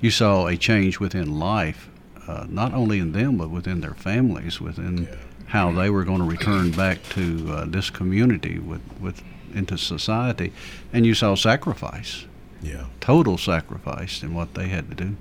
you 0.01 0.11
saw 0.11 0.47
a 0.47 0.57
change 0.57 1.01
within 1.01 1.39
life, 1.39 1.89
uh, 2.27 2.47
not 2.49 2.75
only 2.75 2.99
in 2.99 3.13
them 3.13 3.39
but 3.39 3.51
within 3.51 3.81
their 3.81 3.95
families, 3.95 4.61
within 4.61 5.09
how 5.47 5.73
they 5.73 5.89
were 5.89 6.05
going 6.05 6.19
to 6.19 6.25
return 6.25 6.71
back 6.71 7.03
to 7.11 7.47
uh, 7.51 7.65
this 7.65 7.89
community 7.91 8.59
with, 8.59 8.83
with 9.01 9.23
into 9.55 9.79
society, 9.79 10.53
and 10.93 11.07
you 11.07 11.15
saw 11.15 11.35
sacrifice, 11.35 12.27
Yeah. 12.63 12.85
total 13.01 13.39
sacrifice 13.39 14.23
in 14.23 14.35
what 14.35 14.53
they 14.55 14.69
had 14.69 14.91
to 14.91 14.95
do. 14.95 15.17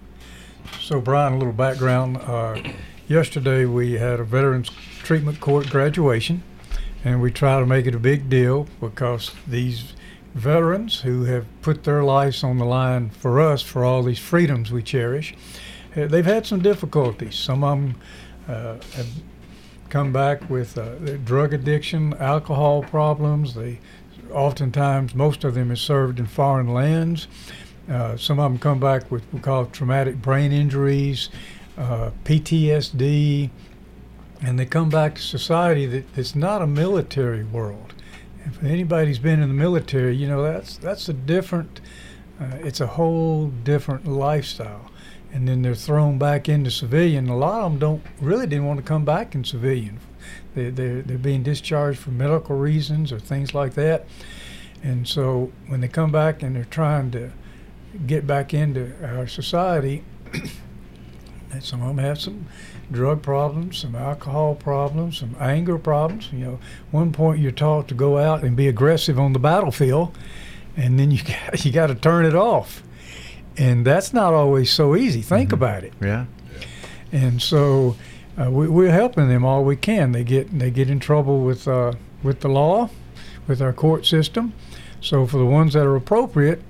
So, 0.81 0.99
Brian, 0.99 1.33
a 1.33 1.37
little 1.37 1.53
background. 1.53 2.17
Uh, 2.17 2.61
yesterday, 3.07 3.63
we 3.63 3.93
had 3.93 4.19
a 4.19 4.25
Veterans 4.25 4.69
Treatment 5.01 5.39
Court 5.39 5.69
graduation, 5.69 6.43
and 7.03 7.21
we 7.21 7.31
try 7.31 7.59
to 7.59 7.65
make 7.65 7.85
it 7.85 7.95
a 7.95 7.99
big 7.99 8.29
deal 8.29 8.67
because 8.79 9.31
these 9.47 9.93
veterans 10.33 11.01
who 11.01 11.23
have 11.23 11.45
put 11.61 11.83
their 11.83 12.03
lives 12.03 12.43
on 12.43 12.57
the 12.57 12.65
line 12.65 13.09
for 13.09 13.39
us, 13.39 13.61
for 13.61 13.83
all 13.83 14.03
these 14.03 14.19
freedoms 14.19 14.71
we 14.71 14.83
cherish, 14.83 15.33
uh, 15.95 16.05
they've 16.07 16.25
had 16.25 16.45
some 16.45 16.61
difficulties. 16.61 17.35
Some 17.35 17.63
of 17.63 17.77
them 17.77 17.95
uh, 18.47 18.75
have 18.95 19.07
come 19.89 20.11
back 20.11 20.49
with 20.49 20.77
uh, 20.77 21.17
drug 21.25 21.53
addiction, 21.53 22.13
alcohol 22.19 22.83
problems. 22.83 23.55
They 23.55 23.79
oftentimes, 24.31 25.15
most 25.15 25.43
of 25.43 25.55
them, 25.55 25.71
is 25.71 25.81
served 25.81 26.19
in 26.19 26.25
foreign 26.25 26.73
lands. 26.73 27.27
Uh, 27.89 28.17
some 28.17 28.39
of 28.39 28.51
them 28.51 28.59
come 28.59 28.79
back 28.79 29.09
with 29.09 29.23
what 29.25 29.33
we 29.33 29.39
call 29.39 29.65
traumatic 29.67 30.21
brain 30.21 30.51
injuries, 30.51 31.29
uh, 31.77 32.11
PTSD, 32.25 33.49
and 34.41 34.59
they 34.59 34.65
come 34.65 34.89
back 34.89 35.15
to 35.15 35.21
society 35.21 35.85
that, 35.85 36.05
it's 36.15 36.35
not 36.35 36.61
a 36.61 36.67
military 36.67 37.43
world. 37.43 37.93
And 38.43 38.55
for 38.55 38.65
anybody 38.65 39.07
who's 39.07 39.19
been 39.19 39.41
in 39.41 39.47
the 39.47 39.53
military, 39.53 40.15
you 40.15 40.27
know 40.27 40.43
that's 40.43 40.77
that's 40.77 41.09
a 41.09 41.13
different, 41.13 41.81
uh, 42.39 42.57
it's 42.59 42.79
a 42.79 42.87
whole 42.87 43.47
different 43.47 44.07
lifestyle. 44.07 44.91
And 45.33 45.47
then 45.47 45.61
they're 45.61 45.75
thrown 45.75 46.17
back 46.17 46.47
into 46.47 46.71
civilian. 46.71 47.27
A 47.27 47.37
lot 47.37 47.61
of 47.61 47.71
them 47.71 47.79
don't 47.79 48.03
really 48.21 48.47
didn't 48.47 48.65
want 48.65 48.79
to 48.79 48.83
come 48.83 49.03
back 49.03 49.35
in 49.35 49.43
civilian. 49.43 49.99
they, 50.55 50.69
they're, 50.69 51.01
they're 51.01 51.17
being 51.17 51.43
discharged 51.43 51.99
for 51.99 52.11
medical 52.11 52.55
reasons 52.55 53.11
or 53.11 53.19
things 53.19 53.53
like 53.53 53.73
that. 53.73 54.07
And 54.81 55.07
so 55.07 55.51
when 55.67 55.81
they 55.81 55.89
come 55.89 56.11
back 56.11 56.41
and 56.41 56.55
they're 56.55 56.65
trying 56.65 57.11
to 57.11 57.31
get 58.05 58.25
back 58.25 58.53
into 58.53 58.93
our 59.03 59.27
society, 59.27 60.03
some 61.59 61.81
of 61.81 61.87
them 61.87 61.97
have 61.97 62.21
some 62.21 62.45
drug 62.91 63.21
problems, 63.21 63.79
some 63.79 63.95
alcohol 63.95 64.55
problems, 64.55 65.19
some 65.19 65.35
anger 65.39 65.77
problems. 65.77 66.29
You 66.31 66.39
know, 66.39 66.59
one 66.91 67.11
point 67.11 67.39
you're 67.39 67.51
taught 67.51 67.87
to 67.89 67.93
go 67.93 68.17
out 68.17 68.43
and 68.43 68.55
be 68.55 68.67
aggressive 68.67 69.19
on 69.19 69.33
the 69.33 69.39
battlefield, 69.39 70.17
and 70.75 70.99
then 70.99 71.11
you 71.11 71.23
got, 71.23 71.65
you 71.65 71.71
got 71.71 71.87
to 71.87 71.95
turn 71.95 72.25
it 72.25 72.35
off, 72.35 72.83
and 73.57 73.85
that's 73.85 74.13
not 74.13 74.33
always 74.33 74.71
so 74.71 74.95
easy. 74.95 75.21
Think 75.21 75.51
about 75.51 75.83
it. 75.83 75.93
Yeah. 76.01 76.25
And 77.11 77.41
so 77.41 77.95
uh, 78.39 78.51
we, 78.51 78.67
we're 78.67 78.91
helping 78.91 79.27
them 79.27 79.45
all 79.45 79.63
we 79.63 79.75
can. 79.75 80.11
They 80.11 80.23
get 80.23 80.57
they 80.57 80.71
get 80.71 80.89
in 80.89 80.99
trouble 80.99 81.41
with 81.41 81.67
uh, 81.67 81.93
with 82.23 82.41
the 82.41 82.49
law, 82.49 82.89
with 83.47 83.61
our 83.61 83.73
court 83.73 84.05
system. 84.05 84.53
So 84.99 85.25
for 85.25 85.37
the 85.37 85.45
ones 85.45 85.73
that 85.73 85.85
are 85.85 85.95
appropriate, 85.95 86.61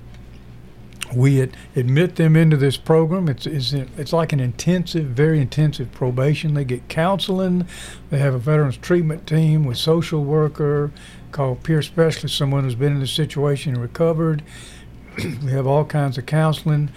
we 1.14 1.42
ad- 1.42 1.56
admit 1.74 2.16
them 2.16 2.36
into 2.36 2.56
this 2.56 2.76
program. 2.76 3.28
It's, 3.28 3.46
it's 3.46 3.72
it's 3.72 4.12
like 4.12 4.32
an 4.32 4.40
intensive, 4.40 5.06
very 5.06 5.40
intensive 5.40 5.92
probation. 5.92 6.54
They 6.54 6.64
get 6.64 6.88
counseling. 6.88 7.66
They 8.10 8.18
have 8.18 8.34
a 8.34 8.38
veterans 8.38 8.76
treatment 8.76 9.26
team 9.26 9.64
with 9.64 9.78
social 9.78 10.24
worker 10.24 10.92
called 11.32 11.62
peer 11.62 11.82
specialist, 11.82 12.36
someone 12.36 12.64
who's 12.64 12.74
been 12.74 12.92
in 12.92 13.00
the 13.00 13.06
situation 13.06 13.74
and 13.74 13.82
recovered. 13.82 14.42
we 15.42 15.50
have 15.50 15.66
all 15.66 15.84
kinds 15.84 16.18
of 16.18 16.26
counseling. 16.26 16.90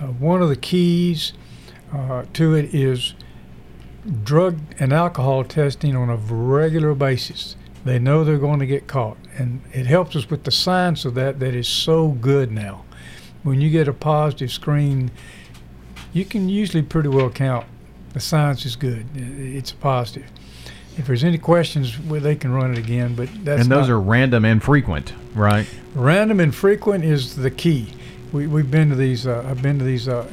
Uh, 0.00 0.06
one 0.06 0.42
of 0.42 0.48
the 0.48 0.56
keys 0.56 1.32
uh, 1.92 2.24
to 2.32 2.54
it 2.54 2.74
is 2.74 3.14
drug 4.22 4.58
and 4.78 4.92
alcohol 4.92 5.44
testing 5.44 5.96
on 5.96 6.10
a 6.10 6.16
regular 6.16 6.94
basis. 6.94 7.56
They 7.84 7.98
know 7.98 8.24
they're 8.24 8.38
going 8.38 8.60
to 8.60 8.66
get 8.66 8.86
caught, 8.86 9.18
and 9.36 9.60
it 9.72 9.86
helps 9.86 10.16
us 10.16 10.30
with 10.30 10.44
the 10.44 10.50
science 10.50 11.04
of 11.04 11.14
that. 11.14 11.38
That 11.38 11.54
is 11.54 11.68
so 11.68 12.08
good 12.08 12.50
now. 12.50 12.84
When 13.44 13.60
you 13.60 13.70
get 13.70 13.86
a 13.88 13.92
positive 13.92 14.50
screen, 14.50 15.10
you 16.12 16.24
can 16.24 16.48
usually 16.48 16.82
pretty 16.82 17.08
well 17.10 17.30
count. 17.30 17.66
The 18.14 18.20
science 18.20 18.64
is 18.66 18.74
good. 18.74 19.06
It's 19.14 19.70
positive. 19.72 20.26
If 20.96 21.06
there's 21.08 21.24
any 21.24 21.38
questions, 21.38 21.98
well, 22.00 22.20
they 22.20 22.36
can 22.36 22.52
run 22.52 22.72
it 22.72 22.78
again. 22.78 23.14
But 23.14 23.28
that's 23.44 23.62
and 23.62 23.70
those 23.70 23.88
are 23.88 24.00
random 24.00 24.44
and 24.44 24.62
frequent, 24.62 25.12
right? 25.34 25.66
Random 25.94 26.40
and 26.40 26.54
frequent 26.54 27.04
is 27.04 27.36
the 27.36 27.50
key. 27.50 27.92
We, 28.32 28.46
we've 28.46 28.70
been 28.70 28.90
to 28.90 28.96
these. 28.96 29.26
Uh, 29.26 29.44
I've 29.48 29.60
been 29.60 29.78
to 29.78 29.84
these 29.84 30.08
uh, 30.08 30.26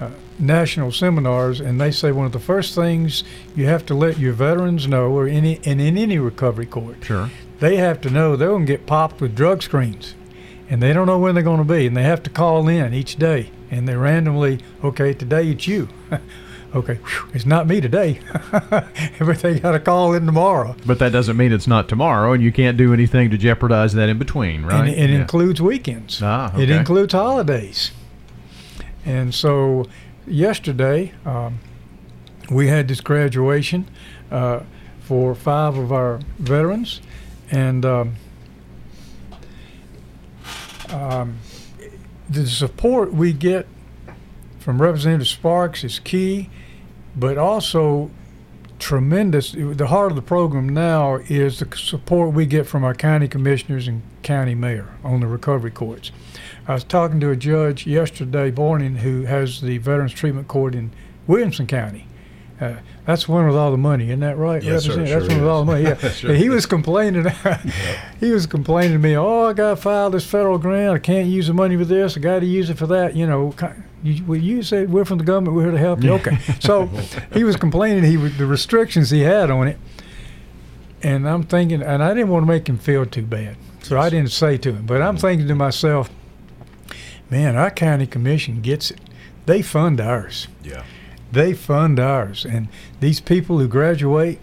uh, 0.00 0.10
national 0.38 0.92
seminars, 0.92 1.60
and 1.60 1.80
they 1.80 1.90
say 1.90 2.12
one 2.12 2.26
of 2.26 2.32
the 2.32 2.38
first 2.40 2.74
things 2.74 3.24
you 3.56 3.66
have 3.66 3.84
to 3.86 3.94
let 3.94 4.18
your 4.18 4.32
veterans 4.32 4.86
know, 4.86 5.10
or 5.10 5.26
any 5.26 5.60
and 5.64 5.80
in 5.80 5.98
any 5.98 6.18
recovery 6.18 6.66
court, 6.66 7.04
Sure. 7.04 7.28
they 7.58 7.76
have 7.76 8.00
to 8.02 8.10
know 8.10 8.36
they're 8.36 8.48
going 8.48 8.66
to 8.66 8.72
get 8.72 8.86
popped 8.86 9.20
with 9.20 9.34
drug 9.34 9.62
screens, 9.64 10.14
and 10.70 10.82
they 10.82 10.92
don't 10.92 11.06
know 11.06 11.18
when 11.18 11.34
they're 11.34 11.42
going 11.44 11.58
to 11.58 11.64
be, 11.64 11.86
and 11.86 11.96
they 11.96 12.02
have 12.02 12.22
to 12.24 12.30
call 12.30 12.68
in 12.68 12.92
each 12.94 13.16
day, 13.16 13.50
and 13.70 13.88
they 13.88 13.96
randomly, 13.96 14.60
okay, 14.84 15.12
today 15.14 15.48
it's 15.48 15.66
you. 15.66 15.88
okay, 16.74 16.94
whew, 16.96 17.28
it's 17.32 17.46
not 17.46 17.66
me 17.66 17.80
today. 17.80 18.20
Everything 19.20 19.58
got 19.58 19.72
to 19.72 19.80
call 19.80 20.12
in 20.14 20.26
tomorrow. 20.26 20.76
But 20.86 20.98
that 20.98 21.12
doesn't 21.12 21.36
mean 21.36 21.52
it's 21.52 21.66
not 21.66 21.88
tomorrow, 21.88 22.32
and 22.32 22.42
you 22.42 22.52
can't 22.52 22.76
do 22.76 22.92
anything 22.92 23.30
to 23.30 23.38
jeopardize 23.38 23.94
that 23.94 24.08
in 24.08 24.18
between, 24.18 24.64
right? 24.64 24.88
And 24.88 24.88
it 24.88 25.10
Yeah. 25.10 25.20
includes 25.20 25.60
weekends. 25.62 26.20
Ah, 26.22 26.54
It 26.58 26.70
includes 26.70 27.12
holidays. 27.14 27.92
And 29.06 29.34
so 29.34 29.86
yesterday, 30.26 31.12
um, 31.24 31.60
we 32.50 32.68
had 32.68 32.88
this 32.88 33.00
graduation 33.00 33.86
uh, 34.30 34.60
for 35.00 35.34
five 35.34 35.78
of 35.78 35.90
our 35.92 36.20
veterans. 36.38 37.00
And 37.50 37.84
um, 37.86 38.14
um, 40.90 41.38
the 42.28 42.46
support 42.46 43.12
we 43.12 43.32
get 43.32 43.66
from 44.58 44.82
Representative 44.82 45.28
Sparks 45.28 45.84
is 45.84 45.98
key, 45.98 46.50
but 47.16 47.38
also 47.38 48.10
tremendous. 48.78 49.52
The 49.52 49.86
heart 49.86 50.12
of 50.12 50.16
the 50.16 50.22
program 50.22 50.68
now 50.68 51.16
is 51.16 51.58
the 51.58 51.76
support 51.76 52.32
we 52.32 52.46
get 52.46 52.66
from 52.66 52.84
our 52.84 52.94
county 52.94 53.28
commissioners 53.28 53.88
and 53.88 54.02
county 54.22 54.54
mayor 54.54 54.88
on 55.02 55.20
the 55.20 55.26
recovery 55.26 55.70
courts. 55.70 56.12
I 56.66 56.74
was 56.74 56.84
talking 56.84 57.18
to 57.20 57.30
a 57.30 57.36
judge 57.36 57.86
yesterday 57.86 58.50
morning 58.50 58.96
who 58.96 59.22
has 59.22 59.60
the 59.60 59.78
Veterans 59.78 60.12
Treatment 60.12 60.48
Court 60.48 60.74
in 60.74 60.92
Williamson 61.26 61.66
County. 61.66 62.07
Uh, 62.60 62.74
that's 63.06 63.28
one 63.28 63.46
with 63.46 63.54
all 63.54 63.70
the 63.70 63.76
money, 63.76 64.06
isn't 64.06 64.18
that 64.20 64.36
right? 64.36 64.62
Yes, 64.62 64.84
sir, 64.84 64.92
sure 64.94 65.04
that's 65.04 65.28
one 65.28 65.40
with 65.40 65.48
all 65.48 65.64
the 65.64 65.72
money. 65.72 65.82
Yeah. 66.02 66.10
Sure 66.10 66.34
he 66.34 66.48
was 66.48 66.66
complaining. 66.66 67.24
he 68.20 68.32
was 68.32 68.46
complaining 68.46 68.92
to 68.94 68.98
me. 68.98 69.16
Oh, 69.16 69.44
I 69.46 69.52
got 69.52 69.70
to 69.70 69.76
file 69.76 70.10
this 70.10 70.26
federal 70.26 70.58
grant. 70.58 70.94
I 70.94 70.98
can't 70.98 71.28
use 71.28 71.46
the 71.46 71.54
money 71.54 71.76
for 71.76 71.84
this. 71.84 72.16
I 72.16 72.20
got 72.20 72.40
to 72.40 72.46
use 72.46 72.68
it 72.68 72.76
for 72.76 72.88
that. 72.88 73.14
You 73.14 73.26
know, 73.28 73.54
you, 74.02 74.24
well, 74.24 74.38
you 74.40 74.64
said 74.64 74.90
we're 74.90 75.04
from 75.04 75.18
the 75.18 75.24
government. 75.24 75.54
We're 75.56 75.62
here 75.64 75.70
to 75.72 75.78
help 75.78 76.02
you. 76.02 76.12
Okay. 76.14 76.38
So 76.60 76.86
he 77.32 77.44
was 77.44 77.56
complaining. 77.56 78.02
He 78.02 78.16
the 78.16 78.46
restrictions 78.46 79.10
he 79.10 79.20
had 79.20 79.50
on 79.50 79.68
it, 79.68 79.78
and 81.02 81.28
I'm 81.28 81.44
thinking, 81.44 81.80
and 81.82 82.02
I 82.02 82.08
didn't 82.12 82.28
want 82.28 82.42
to 82.42 82.48
make 82.48 82.68
him 82.68 82.78
feel 82.78 83.06
too 83.06 83.22
bad, 83.22 83.56
so 83.82 83.98
I 83.98 84.10
didn't 84.10 84.32
say 84.32 84.56
to 84.58 84.72
him. 84.72 84.84
But 84.86 85.00
I'm 85.00 85.16
thinking 85.16 85.46
to 85.48 85.54
myself, 85.54 86.10
man, 87.30 87.56
our 87.56 87.70
county 87.70 88.06
commission 88.06 88.60
gets 88.60 88.90
it. 88.90 89.00
They 89.46 89.62
fund 89.62 90.00
ours 90.00 90.48
Yeah. 90.62 90.82
They 91.32 91.52
fund 91.54 91.98
ours. 91.98 92.44
And 92.44 92.68
these 93.00 93.20
people 93.20 93.58
who 93.58 93.68
graduate, 93.68 94.40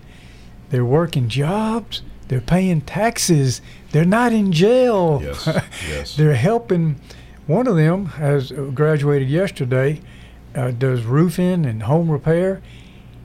they're 0.70 0.86
working 0.86 1.30
jobs, 1.30 2.01
they're 2.27 2.42
paying 2.42 2.82
taxes, 2.82 3.62
they're 3.92 4.06
not 4.06 4.34
in 4.34 4.51
jail. 4.51 5.22
Yes. 5.24 5.48
Yes. 5.89 6.15
they're 6.15 6.36
helping. 6.36 7.00
One 7.48 7.68
of 7.68 7.75
them 7.75 8.08
has 8.08 8.51
graduated 8.51 9.30
yesterday, 9.30 10.01
uh, 10.56 10.72
does 10.72 11.04
roofing 11.04 11.65
and 11.65 11.84
home 11.84 12.10
repair. 12.10 12.62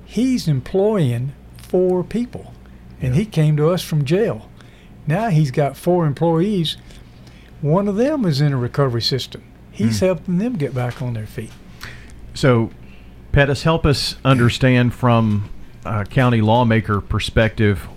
He's 0.04 0.46
employing 0.48 1.32
four 1.56 2.04
people, 2.04 2.52
and 3.00 3.14
he 3.14 3.24
came 3.24 3.56
to 3.56 3.70
us 3.70 3.82
from 3.82 4.04
jail. 4.04 4.48
Now 5.06 5.30
he's 5.30 5.50
got 5.50 5.76
four 5.76 6.04
employees. 6.06 6.76
One 7.62 7.88
of 7.88 7.96
them 7.96 8.24
is 8.26 8.40
in 8.40 8.52
a 8.52 8.56
recovery 8.56 9.02
system. 9.02 9.42
He's 9.70 10.00
helping 10.00 10.38
them 10.38 10.54
get 10.56 10.74
back 10.74 11.00
on 11.00 11.14
their 11.14 11.26
feet. 11.26 11.52
So, 12.34 12.70
Pettus, 13.32 13.62
help 13.62 13.86
us 13.86 14.16
understand 14.24 14.92
from 14.94 15.50
a 15.84 16.04
county 16.04 16.40
lawmaker 16.40 17.00
perspective 17.00 17.88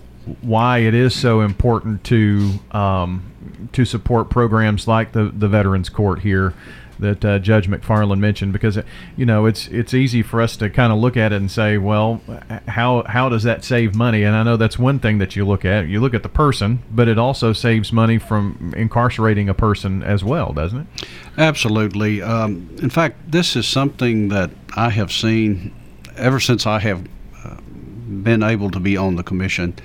why 0.42 0.80
it 0.80 0.94
is 0.94 1.14
so 1.14 1.42
important 1.42 2.04
to 2.06 2.52
um, 2.72 3.70
to 3.74 3.84
support 3.84 4.30
programs 4.30 4.88
like 4.88 5.12
the 5.12 5.26
the 5.26 5.48
Veterans 5.48 5.90
Court 5.90 6.20
here 6.20 6.54
that 7.00 7.26
uh, 7.26 7.40
Judge 7.40 7.68
McFarland 7.68 8.20
mentioned 8.20 8.54
because 8.54 8.80
you 9.18 9.26
know 9.26 9.46
it's 9.46 9.68
it's 9.68 9.94
easy 9.94 10.22
for 10.22 10.42
us 10.42 10.56
to 10.58 10.70
kind 10.70 10.94
of 10.94 11.00
look 11.00 11.18
at 11.18 11.34
it 11.34 11.38
and 11.38 11.52
say 11.52 11.78
well 11.78 12.22
how 12.68 13.04
how 13.08 13.30
does 13.30 13.44
that 13.44 13.64
save 13.64 13.96
money? 13.96 14.24
And 14.24 14.36
I 14.36 14.44
know 14.44 14.58
that's 14.58 14.80
one 14.80 15.00
thing 15.00 15.18
that 15.18 15.36
you 15.36 15.46
look 15.46 15.66
at. 15.66 15.88
You 15.88 16.00
look 16.00 16.14
at 16.14 16.24
the 16.24 16.30
person 16.30 16.84
but 16.92 17.08
it 17.08 17.18
also 17.18 17.54
saves 17.54 17.92
money 17.92 18.18
from 18.18 18.74
incarcerating 18.78 19.50
a 19.50 19.54
person 19.54 20.04
as 20.04 20.24
well 20.24 20.54
doesn't 20.54 20.80
it? 20.80 21.08
Absolutely. 21.38 22.22
Um, 22.22 22.70
in 22.82 22.90
fact, 22.90 23.32
this 23.32 23.56
is 23.56 23.68
something 23.68 24.30
that 24.30 24.52
I 24.76 24.90
have 24.90 25.12
seen 25.12 25.74
ever 26.16 26.40
since 26.40 26.66
I 26.66 26.80
have 26.80 27.08
uh, 27.44 27.58
been 27.62 28.44
able 28.44 28.72
to 28.72 28.80
be 28.80 28.98
on 28.98 29.16
the 29.16 29.24
commission. 29.24 29.76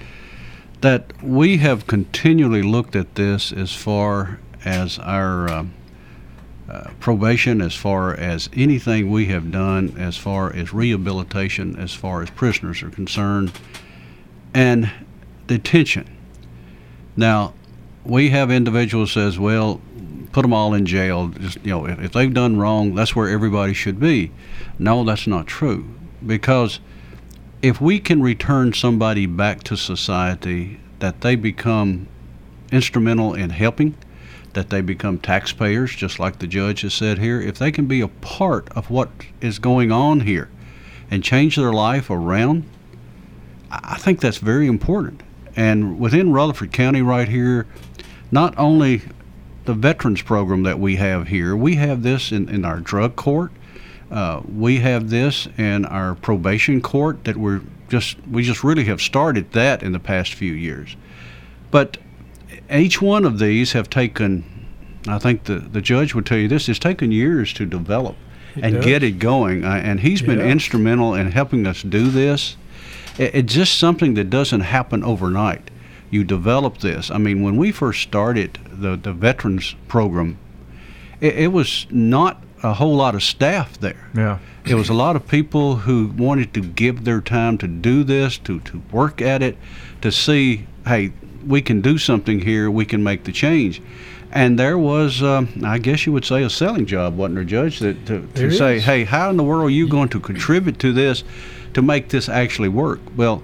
That 0.80 1.22
we 1.22 1.58
have 1.58 1.86
continually 1.86 2.62
looked 2.62 2.94
at 2.94 3.16
this 3.16 3.52
as 3.52 3.74
far 3.74 4.38
as 4.64 4.98
our 5.00 5.50
um, 5.50 5.74
uh, 6.68 6.90
probation, 7.00 7.60
as 7.60 7.74
far 7.74 8.14
as 8.14 8.48
anything 8.52 9.10
we 9.10 9.26
have 9.26 9.50
done, 9.50 9.96
as 9.98 10.16
far 10.16 10.52
as 10.54 10.72
rehabilitation, 10.72 11.76
as 11.76 11.94
far 11.94 12.22
as 12.22 12.30
prisoners 12.30 12.82
are 12.82 12.90
concerned, 12.90 13.52
and 14.54 14.90
detention. 15.46 16.08
Now, 17.16 17.54
we 18.04 18.30
have 18.30 18.50
individuals 18.50 19.12
says, 19.12 19.38
well, 19.38 19.80
put 20.32 20.42
them 20.42 20.52
all 20.52 20.74
in 20.74 20.86
jail. 20.86 21.28
Just 21.28 21.58
you 21.64 21.70
know, 21.72 21.86
if, 21.86 21.98
if 22.00 22.12
they've 22.12 22.32
done 22.32 22.56
wrong, 22.58 22.94
that's 22.94 23.16
where 23.16 23.28
everybody 23.28 23.74
should 23.74 23.98
be. 23.98 24.30
No, 24.78 25.04
that's 25.04 25.26
not 25.26 25.46
true. 25.46 25.88
Because 26.24 26.80
if 27.62 27.80
we 27.80 27.98
can 28.00 28.22
return 28.22 28.72
somebody 28.72 29.26
back 29.26 29.62
to 29.64 29.76
society, 29.76 30.80
that 31.00 31.20
they 31.20 31.36
become 31.36 32.08
instrumental 32.70 33.34
in 33.34 33.50
helping, 33.50 33.94
that 34.52 34.70
they 34.70 34.80
become 34.80 35.18
taxpayers, 35.18 35.94
just 35.94 36.18
like 36.18 36.38
the 36.38 36.46
judge 36.46 36.80
has 36.82 36.94
said 36.94 37.18
here, 37.18 37.40
if 37.40 37.58
they 37.58 37.70
can 37.70 37.86
be 37.86 38.00
a 38.00 38.08
part 38.08 38.68
of 38.70 38.90
what 38.90 39.10
is 39.40 39.58
going 39.58 39.92
on 39.92 40.20
here 40.20 40.48
and 41.10 41.22
change 41.22 41.56
their 41.56 41.72
life 41.72 42.10
around, 42.10 42.64
I 43.70 43.98
think 43.98 44.20
that's 44.20 44.38
very 44.38 44.66
important. 44.66 45.22
And 45.56 45.98
within 45.98 46.32
Rutherford 46.32 46.72
County, 46.72 47.02
right 47.02 47.28
here, 47.28 47.66
not 48.30 48.56
only 48.58 49.02
the 49.64 49.74
veterans 49.74 50.22
program 50.22 50.62
that 50.62 50.78
we 50.78 50.96
have 50.96 51.28
here, 51.28 51.56
we 51.56 51.76
have 51.76 52.02
this 52.02 52.32
in, 52.32 52.48
in 52.48 52.64
our 52.64 52.80
drug 52.80 53.16
court. 53.16 53.52
Uh, 54.10 54.40
we 54.56 54.78
have 54.78 55.10
this 55.10 55.48
in 55.58 55.84
our 55.84 56.14
probation 56.14 56.80
court 56.80 57.24
that 57.24 57.36
we're 57.36 57.60
just 57.88 58.16
we 58.30 58.42
just 58.42 58.64
really 58.64 58.84
have 58.84 59.00
started 59.00 59.52
that 59.52 59.82
in 59.82 59.92
the 59.92 59.98
past 60.00 60.34
few 60.34 60.52
years. 60.52 60.96
But 61.70 61.98
each 62.72 63.02
one 63.02 63.24
of 63.24 63.38
these 63.38 63.72
have 63.72 63.90
taken, 63.90 64.44
I 65.06 65.18
think 65.18 65.44
the 65.44 65.58
the 65.58 65.80
judge 65.82 66.14
would 66.14 66.24
tell 66.26 66.38
you 66.38 66.48
this, 66.48 66.66
has 66.68 66.78
taken 66.78 67.12
years 67.12 67.52
to 67.54 67.66
develop 67.66 68.16
and 68.60 68.76
does. 68.76 68.84
get 68.84 69.02
it 69.02 69.18
going. 69.18 69.64
Uh, 69.64 69.80
and 69.84 70.00
he's 70.00 70.22
been 70.22 70.38
Yeah. 70.38 70.46
instrumental 70.46 71.14
in 71.14 71.30
helping 71.32 71.66
us 71.66 71.82
do 71.82 72.08
this. 72.10 72.56
It, 73.18 73.34
it's 73.34 73.52
just 73.54 73.78
something 73.78 74.14
that 74.14 74.30
doesn't 74.30 74.60
happen 74.62 75.04
overnight. 75.04 75.70
You 76.10 76.24
develop 76.24 76.78
this. 76.78 77.10
I 77.10 77.18
mean, 77.18 77.42
when 77.42 77.56
we 77.58 77.72
first 77.72 78.00
started 78.02 78.58
the 78.72 78.96
the 78.96 79.12
veterans 79.12 79.74
program, 79.86 80.38
it, 81.20 81.34
it 81.36 81.52
was 81.52 81.86
not 81.90 82.42
a 82.62 82.74
whole 82.74 82.96
lot 82.96 83.14
of 83.14 83.22
staff 83.22 83.78
there. 83.80 84.08
Yeah. 84.14 84.38
It 84.66 84.74
was 84.74 84.88
a 84.88 84.94
lot 84.94 85.16
of 85.16 85.26
people 85.26 85.76
who 85.76 86.08
wanted 86.08 86.52
to 86.54 86.60
give 86.60 87.04
their 87.04 87.20
time 87.20 87.56
to 87.58 87.68
do 87.68 88.04
this, 88.04 88.36
to, 88.38 88.60
to 88.60 88.82
work 88.92 89.22
at 89.22 89.42
it, 89.42 89.56
to 90.02 90.12
see, 90.12 90.66
hey, 90.86 91.12
we 91.46 91.62
can 91.62 91.80
do 91.80 91.96
something 91.96 92.40
here, 92.40 92.70
we 92.70 92.84
can 92.84 93.02
make 93.02 93.24
the 93.24 93.32
change. 93.32 93.80
And 94.30 94.58
there 94.58 94.76
was, 94.76 95.22
um, 95.22 95.48
I 95.64 95.78
guess 95.78 96.04
you 96.04 96.12
would 96.12 96.24
say, 96.24 96.42
a 96.42 96.50
selling 96.50 96.84
job, 96.84 97.16
wasn't 97.16 97.36
there, 97.36 97.44
Judge? 97.44 97.78
That 97.78 98.04
to, 98.06 98.26
to 98.34 98.50
say, 98.50 98.76
is. 98.76 98.84
hey, 98.84 99.04
how 99.04 99.30
in 99.30 99.38
the 99.38 99.44
world 99.44 99.64
are 99.64 99.70
you 99.70 99.88
going 99.88 100.10
to 100.10 100.20
contribute 100.20 100.78
to 100.80 100.92
this 100.92 101.24
to 101.72 101.80
make 101.80 102.10
this 102.10 102.28
actually 102.28 102.68
work? 102.68 103.00
Well, 103.16 103.42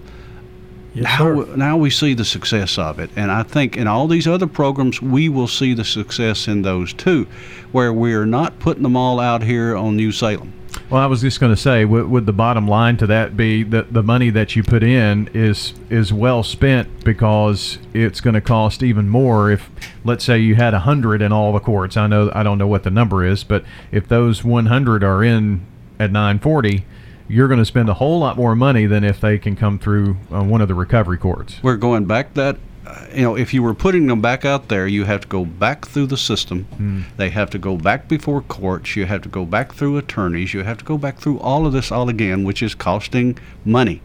Yes, 0.94 1.04
now, 1.04 1.44
sir. 1.44 1.56
now 1.56 1.76
we 1.76 1.90
see 1.90 2.14
the 2.14 2.24
success 2.24 2.78
of 2.78 2.98
it. 2.98 3.10
And 3.16 3.30
I 3.30 3.42
think 3.42 3.76
in 3.76 3.86
all 3.86 4.06
these 4.06 4.26
other 4.26 4.46
programs, 4.46 5.02
we 5.02 5.28
will 5.28 5.48
see 5.48 5.74
the 5.74 5.84
success 5.84 6.46
in 6.46 6.62
those 6.62 6.92
too, 6.92 7.26
where 7.72 7.92
we 7.92 8.14
are 8.14 8.26
not 8.26 8.58
putting 8.60 8.84
them 8.84 8.96
all 8.96 9.18
out 9.18 9.42
here 9.42 9.76
on 9.76 9.96
New 9.96 10.12
Salem. 10.12 10.52
Well, 10.90 11.00
I 11.00 11.06
was 11.06 11.22
just 11.22 11.40
going 11.40 11.54
to 11.54 11.60
say, 11.60 11.84
would, 11.84 12.08
would 12.08 12.26
the 12.26 12.32
bottom 12.32 12.68
line 12.68 12.96
to 12.98 13.06
that 13.06 13.36
be 13.36 13.62
that 13.64 13.92
the 13.92 14.02
money 14.02 14.30
that 14.30 14.54
you 14.54 14.62
put 14.62 14.82
in 14.82 15.28
is 15.32 15.72
is 15.88 16.12
well 16.12 16.42
spent 16.42 17.04
because 17.04 17.78
it's 17.92 18.20
going 18.20 18.34
to 18.34 18.40
cost 18.40 18.82
even 18.82 19.08
more 19.08 19.50
if, 19.50 19.70
let's 20.04 20.24
say, 20.24 20.38
you 20.38 20.56
had 20.56 20.74
a 20.74 20.80
hundred 20.80 21.22
in 21.22 21.32
all 21.32 21.52
the 21.52 21.60
courts. 21.60 21.96
I 21.96 22.06
know 22.06 22.30
I 22.34 22.42
don't 22.42 22.58
know 22.58 22.66
what 22.66 22.82
the 22.82 22.90
number 22.90 23.24
is, 23.24 23.44
but 23.44 23.64
if 23.92 24.08
those 24.08 24.44
100 24.44 25.02
are 25.02 25.24
in 25.24 25.64
at 25.98 26.10
940, 26.10 26.84
you're 27.28 27.48
going 27.48 27.58
to 27.58 27.64
spend 27.64 27.88
a 27.88 27.94
whole 27.94 28.18
lot 28.20 28.36
more 28.36 28.54
money 28.54 28.86
than 28.86 29.04
if 29.04 29.20
they 29.20 29.38
can 29.38 29.56
come 29.56 29.78
through 29.78 30.16
uh, 30.32 30.42
one 30.42 30.60
of 30.60 30.68
the 30.68 30.74
recovery 30.74 31.18
courts. 31.18 31.62
we're 31.62 31.76
going 31.76 32.04
back 32.04 32.34
that 32.34 32.56
uh, 32.86 33.06
you 33.14 33.22
know 33.22 33.36
if 33.36 33.54
you 33.54 33.62
were 33.62 33.74
putting 33.74 34.06
them 34.06 34.20
back 34.20 34.44
out 34.44 34.68
there 34.68 34.86
you 34.86 35.04
have 35.04 35.22
to 35.22 35.28
go 35.28 35.44
back 35.44 35.86
through 35.86 36.06
the 36.06 36.16
system. 36.16 36.66
They 37.16 37.30
have 37.30 37.48
to 37.50 37.58
go 37.58 37.76
back 37.76 38.08
before 38.08 38.42
courts. 38.42 38.94
You 38.94 39.06
have 39.06 39.22
to 39.22 39.28
go 39.28 39.46
back 39.46 39.72
through 39.74 39.96
attorneys. 39.96 40.52
You 40.52 40.64
have 40.64 40.78
to 40.78 40.84
go 40.84 40.98
back 40.98 41.18
through 41.18 41.38
all 41.40 41.66
of 41.66 41.72
this 41.72 41.90
all 41.90 42.08
again 42.08 42.44
which 42.44 42.62
is 42.62 42.74
costing 42.74 43.38
money. 43.64 44.02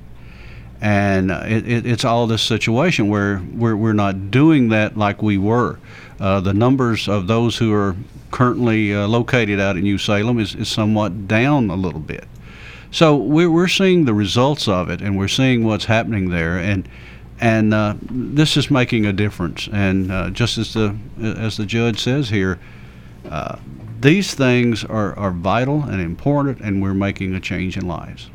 And 0.81 1.29
uh, 1.29 1.43
it, 1.45 1.67
it, 1.67 1.85
it's 1.85 2.05
all 2.05 2.25
this 2.25 2.41
situation 2.41 3.09
where 3.09 3.41
we're, 3.53 3.75
we're 3.75 3.91
not 3.91 4.31
doing 4.31 4.69
that 4.69 4.95
like 4.97 5.21
we 5.21 5.38
were. 5.38 5.77
Uh, 6.21 6.39
the 6.39 6.53
numbers 6.53 7.09
of 7.09 7.27
those 7.27 7.57
who 7.57 7.73
are 7.73 7.97
currently 8.31 8.93
uh, 8.95 9.05
located 9.05 9.59
out 9.59 9.75
in 9.75 9.83
New 9.83 9.97
Salem 9.97 10.39
is, 10.39 10.55
is 10.55 10.69
somewhat 10.69 11.27
down 11.27 11.69
a 11.69 11.75
little 11.75 11.99
bit 11.99 12.25
so 12.91 13.15
we're, 13.15 13.51
we're 13.51 13.67
seeing 13.67 14.05
the 14.05 14.13
results 14.13 14.67
of 14.67 14.89
it, 14.89 15.01
and 15.01 15.17
we're 15.17 15.27
seeing 15.27 15.63
what's 15.63 15.86
happening 15.86 16.29
there, 16.29 16.58
and 16.58 16.88
and 17.41 17.74
uh, 17.74 17.96
this 18.01 18.58
is 18.58 18.69
making 18.69 19.05
a 19.05 19.13
difference. 19.13 19.69
And 19.72 20.12
uh, 20.12 20.29
just 20.29 20.58
as 20.58 20.74
the 20.74 20.96
as 21.22 21.58
the 21.58 21.65
judge 21.65 22.00
says 22.00 22.29
here, 22.29 22.60
uh, 23.29 23.58
these 24.00 24.34
things 24.34 24.84
are, 24.86 25.17
are 25.17 25.31
vital 25.31 25.84
and 25.84 26.01
important, 26.01 26.60
and 26.62 26.81
we're 26.81 26.93
making 26.93 27.34
a 27.36 27.39
change 27.39 27.77
in 27.77 27.88
lives. 27.88 28.29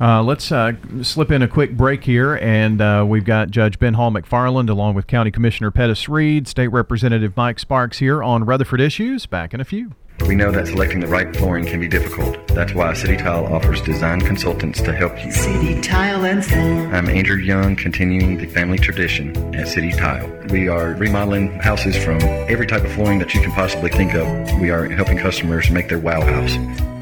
Uh, 0.00 0.22
let's 0.22 0.50
uh, 0.50 0.72
slip 1.02 1.30
in 1.30 1.42
a 1.42 1.48
quick 1.48 1.76
break 1.76 2.02
here, 2.02 2.36
and 2.36 2.80
uh, 2.80 3.04
we've 3.06 3.26
got 3.26 3.50
Judge 3.50 3.78
Ben 3.78 3.94
Hall 3.94 4.10
McFarland 4.10 4.70
along 4.70 4.94
with 4.94 5.06
County 5.06 5.30
Commissioner 5.30 5.70
Pettus 5.70 6.08
Read, 6.08 6.48
State 6.48 6.68
Representative 6.68 7.36
Mike 7.36 7.58
Sparks 7.58 7.98
here 7.98 8.22
on 8.22 8.44
Rutherford 8.44 8.80
Issues. 8.80 9.26
Back 9.26 9.52
in 9.52 9.60
a 9.60 9.64
few. 9.64 9.92
We 10.26 10.34
know 10.36 10.50
that 10.52 10.68
selecting 10.68 11.00
the 11.00 11.06
right 11.06 11.34
flooring 11.34 11.66
can 11.66 11.80
be 11.80 11.88
difficult. 11.88 12.46
That's 12.48 12.74
why 12.74 12.92
City 12.94 13.16
Tile 13.16 13.46
offers 13.46 13.80
design 13.82 14.20
consultants 14.20 14.80
to 14.82 14.92
help 14.92 15.22
you. 15.24 15.32
City 15.32 15.80
Tile 15.80 16.24
and 16.24 16.44
Floor. 16.44 16.94
I'm 16.94 17.08
Andrew 17.08 17.36
Young, 17.36 17.76
continuing 17.76 18.36
the 18.36 18.46
family 18.46 18.78
tradition 18.78 19.54
at 19.54 19.68
City 19.68 19.92
Tile. 19.92 20.30
We 20.50 20.68
are 20.68 20.92
remodeling 20.92 21.58
houses 21.60 21.96
from 21.96 22.20
every 22.22 22.66
type 22.66 22.84
of 22.84 22.92
flooring 22.92 23.18
that 23.18 23.34
you 23.34 23.40
can 23.40 23.52
possibly 23.52 23.90
think 23.90 24.14
of. 24.14 24.60
We 24.60 24.70
are 24.70 24.88
helping 24.88 25.18
customers 25.18 25.70
make 25.70 25.88
their 25.88 25.98
wow 25.98 26.20
house. 26.20 26.54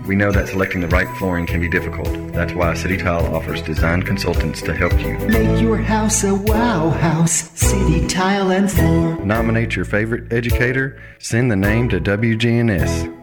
We 0.09 0.17
know 0.17 0.33
that 0.33 0.49
selecting 0.49 0.81
the 0.81 0.89
right 0.89 1.07
flooring 1.19 1.45
can 1.45 1.61
be 1.61 1.69
difficult. 1.69 2.09
That's 2.33 2.55
why 2.55 2.73
City 2.73 2.97
Tile 2.97 3.27
offers 3.37 3.61
design 3.61 4.03
consultants 4.03 4.63
to 4.63 4.75
help 4.75 4.99
you. 5.01 5.19
Make 5.29 5.61
your 5.61 5.77
house 5.77 6.25
a 6.25 6.35
wow 6.35 6.89
house. 6.89 7.51
City 7.51 8.07
Tile 8.07 8.51
and 8.51 8.73
Floor. 8.73 9.23
Nominate 9.23 9.77
your 9.77 9.85
favorite 9.85 10.33
educator, 10.33 10.99
send 11.19 11.51
the 11.51 11.57
name 11.57 11.91
to 11.91 12.01
WGNS. 12.01 13.15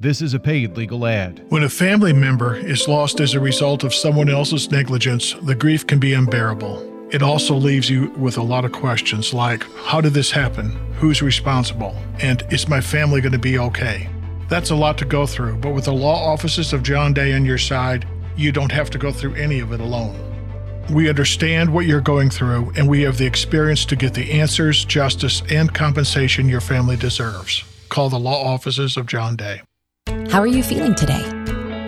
This 0.00 0.20
is 0.20 0.34
a 0.34 0.40
paid 0.40 0.76
legal 0.76 1.06
ad. 1.06 1.44
When 1.50 1.62
a 1.62 1.68
family 1.68 2.12
member 2.12 2.56
is 2.56 2.88
lost 2.88 3.20
as 3.20 3.34
a 3.34 3.40
result 3.40 3.84
of 3.84 3.94
someone 3.94 4.28
else's 4.28 4.68
negligence, 4.68 5.34
the 5.42 5.54
grief 5.54 5.86
can 5.86 6.00
be 6.00 6.12
unbearable. 6.12 7.08
It 7.12 7.22
also 7.22 7.54
leaves 7.54 7.88
you 7.88 8.10
with 8.18 8.36
a 8.36 8.42
lot 8.42 8.64
of 8.64 8.72
questions 8.72 9.32
like 9.32 9.62
How 9.84 10.00
did 10.00 10.14
this 10.14 10.32
happen? 10.32 10.70
Who's 10.94 11.22
responsible? 11.22 11.94
And 12.18 12.42
is 12.50 12.66
my 12.66 12.80
family 12.80 13.20
going 13.20 13.30
to 13.30 13.38
be 13.38 13.56
okay? 13.56 14.08
That's 14.50 14.70
a 14.70 14.74
lot 14.74 14.98
to 14.98 15.04
go 15.04 15.26
through, 15.26 15.58
but 15.58 15.74
with 15.74 15.84
the 15.84 15.92
law 15.92 16.32
offices 16.32 16.72
of 16.72 16.82
John 16.82 17.14
Day 17.14 17.34
on 17.34 17.44
your 17.44 17.56
side, 17.56 18.04
you 18.36 18.50
don't 18.50 18.72
have 18.72 18.90
to 18.90 18.98
go 18.98 19.12
through 19.12 19.34
any 19.34 19.60
of 19.60 19.72
it 19.72 19.78
alone. 19.78 20.18
We 20.90 21.08
understand 21.08 21.72
what 21.72 21.86
you're 21.86 22.00
going 22.00 22.30
through, 22.30 22.72
and 22.76 22.88
we 22.88 23.02
have 23.02 23.16
the 23.16 23.26
experience 23.26 23.84
to 23.84 23.94
get 23.94 24.12
the 24.12 24.32
answers, 24.32 24.84
justice, 24.84 25.44
and 25.50 25.72
compensation 25.72 26.48
your 26.48 26.60
family 26.60 26.96
deserves. 26.96 27.62
Call 27.90 28.08
the 28.08 28.18
law 28.18 28.44
offices 28.44 28.96
of 28.96 29.06
John 29.06 29.36
Day. 29.36 29.62
How 30.30 30.40
are 30.40 30.48
you 30.48 30.64
feeling 30.64 30.96
today? 30.96 31.24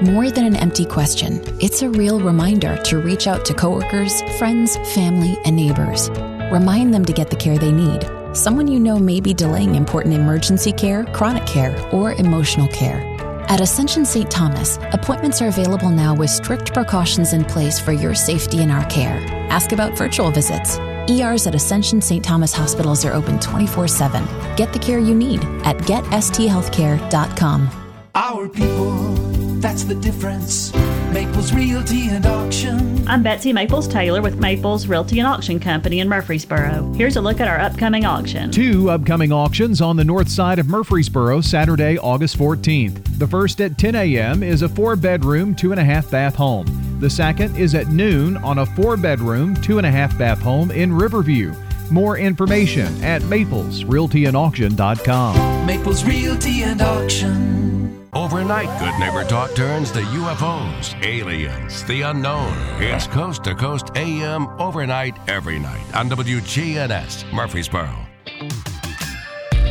More 0.02 0.30
than 0.30 0.44
an 0.44 0.54
empty 0.54 0.84
question, 0.84 1.42
it's 1.60 1.82
a 1.82 1.90
real 1.90 2.20
reminder 2.20 2.76
to 2.76 2.98
reach 2.98 3.26
out 3.26 3.44
to 3.46 3.54
coworkers, 3.54 4.22
friends, 4.38 4.76
family, 4.94 5.36
and 5.44 5.56
neighbors. 5.56 6.10
Remind 6.52 6.94
them 6.94 7.04
to 7.06 7.12
get 7.12 7.28
the 7.28 7.36
care 7.36 7.58
they 7.58 7.72
need. 7.72 8.08
Someone 8.34 8.66
you 8.66 8.80
know 8.80 8.98
may 8.98 9.20
be 9.20 9.34
delaying 9.34 9.74
important 9.74 10.14
emergency 10.14 10.72
care, 10.72 11.04
chronic 11.04 11.46
care, 11.46 11.78
or 11.92 12.14
emotional 12.14 12.66
care. 12.68 13.02
At 13.48 13.60
Ascension 13.60 14.06
St. 14.06 14.30
Thomas, 14.30 14.78
appointments 14.92 15.42
are 15.42 15.48
available 15.48 15.90
now 15.90 16.14
with 16.14 16.30
strict 16.30 16.72
precautions 16.72 17.34
in 17.34 17.44
place 17.44 17.78
for 17.78 17.92
your 17.92 18.14
safety 18.14 18.62
and 18.62 18.72
our 18.72 18.88
care. 18.88 19.18
Ask 19.50 19.72
about 19.72 19.98
virtual 19.98 20.30
visits. 20.30 20.78
ERs 21.10 21.46
at 21.46 21.54
Ascension 21.54 22.00
St. 22.00 22.24
Thomas 22.24 22.54
hospitals 22.54 23.04
are 23.04 23.12
open 23.12 23.38
24 23.38 23.86
7. 23.86 24.24
Get 24.56 24.72
the 24.72 24.78
care 24.78 24.98
you 24.98 25.14
need 25.14 25.44
at 25.64 25.76
getsthealthcare.com. 25.78 27.68
Our 28.14 28.48
people, 28.48 29.14
that's 29.60 29.84
the 29.84 29.94
difference. 29.94 30.72
Maples 31.12 31.52
Realty 31.52 32.08
and 32.08 32.24
Auction. 32.24 33.06
I'm 33.06 33.22
Betsy 33.22 33.52
Maples 33.52 33.86
Taylor 33.86 34.22
with 34.22 34.40
Maples 34.40 34.86
Realty 34.86 35.18
and 35.18 35.28
Auction 35.28 35.60
Company 35.60 36.00
in 36.00 36.08
Murfreesboro. 36.08 36.94
Here's 36.94 37.16
a 37.16 37.20
look 37.20 37.38
at 37.38 37.48
our 37.48 37.60
upcoming 37.60 38.06
auction. 38.06 38.50
Two 38.50 38.88
upcoming 38.88 39.30
auctions 39.30 39.82
on 39.82 39.96
the 39.96 40.04
north 40.04 40.30
side 40.30 40.58
of 40.58 40.68
Murfreesboro, 40.68 41.42
Saturday, 41.42 41.98
August 41.98 42.38
14th. 42.38 43.18
The 43.18 43.26
first 43.26 43.60
at 43.60 43.76
10 43.76 43.94
a.m. 43.94 44.42
is 44.42 44.62
a 44.62 44.70
four 44.70 44.96
bedroom, 44.96 45.54
two 45.54 45.72
and 45.72 45.80
a 45.80 45.84
half 45.84 46.10
bath 46.10 46.34
home. 46.34 46.64
The 46.98 47.10
second 47.10 47.58
is 47.58 47.74
at 47.74 47.88
noon 47.88 48.38
on 48.38 48.60
a 48.60 48.66
four 48.66 48.96
bedroom, 48.96 49.54
two 49.56 49.76
and 49.76 49.86
a 49.86 49.90
half 49.90 50.16
bath 50.16 50.40
home 50.40 50.70
in 50.70 50.90
Riverview. 50.92 51.52
More 51.90 52.16
information 52.16 52.86
at 53.04 53.20
maplesrealtyandauction.com. 53.22 55.66
Maples 55.66 56.04
Realty 56.04 56.62
and 56.62 56.80
Auction. 56.80 57.71
Overnight, 58.14 58.68
Good 58.78 59.00
Neighbor 59.00 59.24
Talk 59.24 59.54
turns 59.54 59.90
to 59.92 60.00
UFOs, 60.00 61.02
aliens, 61.02 61.82
the 61.84 62.02
unknown. 62.02 62.52
It's 62.78 63.06
Coast 63.06 63.42
to 63.44 63.54
Coast 63.54 63.86
AM 63.96 64.48
overnight 64.60 65.16
every 65.30 65.58
night 65.58 65.82
on 65.96 66.10
WGNS 66.10 67.32
Murfreesboro. 67.32 67.88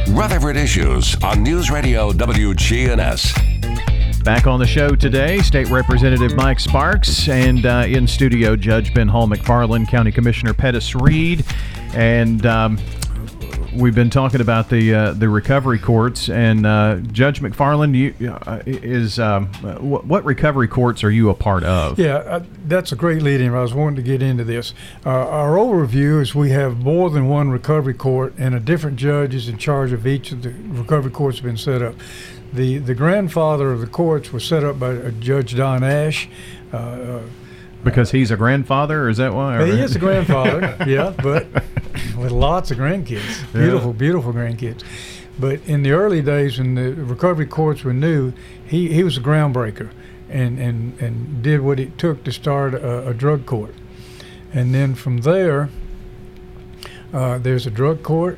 Rutherford 0.10 0.58
Issues 0.58 1.15
on 1.23 1.43
News 1.43 1.69
Radio 1.69 2.12
WGNS. 2.12 4.23
Back 4.23 4.47
on 4.47 4.60
the 4.60 4.65
show 4.65 4.95
today, 4.95 5.38
State 5.41 5.69
Representative 5.69 6.36
Mike 6.36 6.60
Sparks, 6.60 7.30
and 7.30 7.67
uh, 7.67 7.86
in 7.88 8.08
studio, 8.08 8.56
Judge 8.56 8.91
Ben 8.95 9.08
Hall 9.08 9.27
McFarland, 9.27 9.88
County 9.88 10.12
Commissioner 10.12 10.56
Pettus 10.56 10.95
Read, 10.95 11.45
and 11.93 12.43
um, 12.47 12.80
we've 13.73 13.95
been 13.95 14.10
talking 14.10 14.41
about 14.41 14.69
the 14.69 14.93
uh, 14.93 15.13
the 15.13 15.29
recovery 15.29 15.79
courts. 15.79 16.29
And 16.29 16.65
uh, 16.65 16.97
Judge 17.12 17.41
McFarland, 17.41 17.95
you 17.95 18.29
uh, 18.29 18.62
is 18.65 19.19
um, 19.19 19.47
what, 19.79 20.05
what 20.05 20.25
recovery 20.25 20.67
courts 20.67 21.03
are 21.03 21.12
you 21.12 21.29
a 21.29 21.34
part 21.34 21.63
of? 21.63 21.99
Yeah, 21.99 22.15
uh, 22.17 22.43
that's 22.65 22.91
a 22.91 22.95
great 22.95 23.21
lead 23.21 23.41
in. 23.41 23.53
I 23.53 23.62
was 23.62 23.73
wanting 23.73 23.97
to 23.97 24.01
get 24.01 24.21
into 24.21 24.43
this. 24.43 24.73
Uh, 25.05 25.10
our 25.10 25.51
overview 25.51 26.21
is 26.21 26.36
we 26.36 26.51
have 26.51 26.77
more 26.77 27.10
than 27.10 27.27
one 27.27 27.49
recovery 27.49 27.93
court, 27.93 28.34
and 28.38 28.55
a 28.55 28.60
different 28.60 28.97
judge 28.97 29.36
is 29.36 29.47
in 29.47 29.57
charge 29.57 29.91
of 29.91 30.05
each 30.05 30.31
of 30.31 30.43
the 30.43 30.49
recovery 30.49 31.12
courts 31.12 31.39
have 31.39 31.45
been 31.45 31.57
set 31.57 31.81
up. 31.81 31.95
The, 32.53 32.79
the 32.79 32.95
grandfather 32.95 33.71
of 33.71 33.79
the 33.79 33.88
courts 33.88 34.34
was 34.34 34.43
set 34.43 34.63
up 34.63 34.77
by 34.77 34.89
uh, 34.89 35.12
Judge 35.12 35.55
Don 35.55 35.84
Ash. 35.84 36.27
Because 37.84 38.12
he's 38.12 38.32
a 38.32 38.38
grandfather, 38.38 39.04
or 39.06 39.10
is 39.10 39.17
that 39.17 39.34
why? 39.34 39.65
he 39.65 39.80
is 39.80 39.96
a 39.96 40.00
grandfather, 40.00 40.76
yeah, 40.88 41.13
but 41.24 41.48
with 42.17 42.32
lots 42.32 42.70
of 42.72 42.78
grandkids, 42.78 43.41
Yeah. 43.54 43.62
beautiful, 43.62 43.94
beautiful 43.94 44.34
grandkids. 44.34 44.84
But 45.39 45.62
in 45.65 45.82
the 45.82 45.91
early 45.91 46.22
days 46.22 46.60
when 46.60 46.76
the 46.76 46.94
recovery 46.94 47.48
courts 47.48 47.84
were 47.84 47.94
new, 47.94 48.34
he, 48.65 48.94
he 48.94 49.04
was 49.04 49.17
a 49.17 49.22
groundbreaker, 49.22 49.89
and, 50.30 50.60
and, 50.60 51.00
and 51.02 51.41
did 51.41 51.62
what 51.62 51.80
it 51.80 51.98
took 51.98 52.24
to 52.26 52.32
start 52.32 52.74
a, 52.76 53.08
a 53.10 53.13
drug 53.13 53.46
court, 53.46 53.74
and 54.54 54.74
then 54.76 54.94
from 54.94 55.20
there, 55.20 55.70
uh, 57.13 57.38
there's 57.39 57.65
a 57.65 57.72
drug 57.72 58.04
court, 58.04 58.38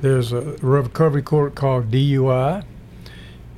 there's 0.00 0.32
a 0.32 0.40
recovery 0.62 1.22
court 1.22 1.54
called 1.54 1.90
DUI, 1.90 2.64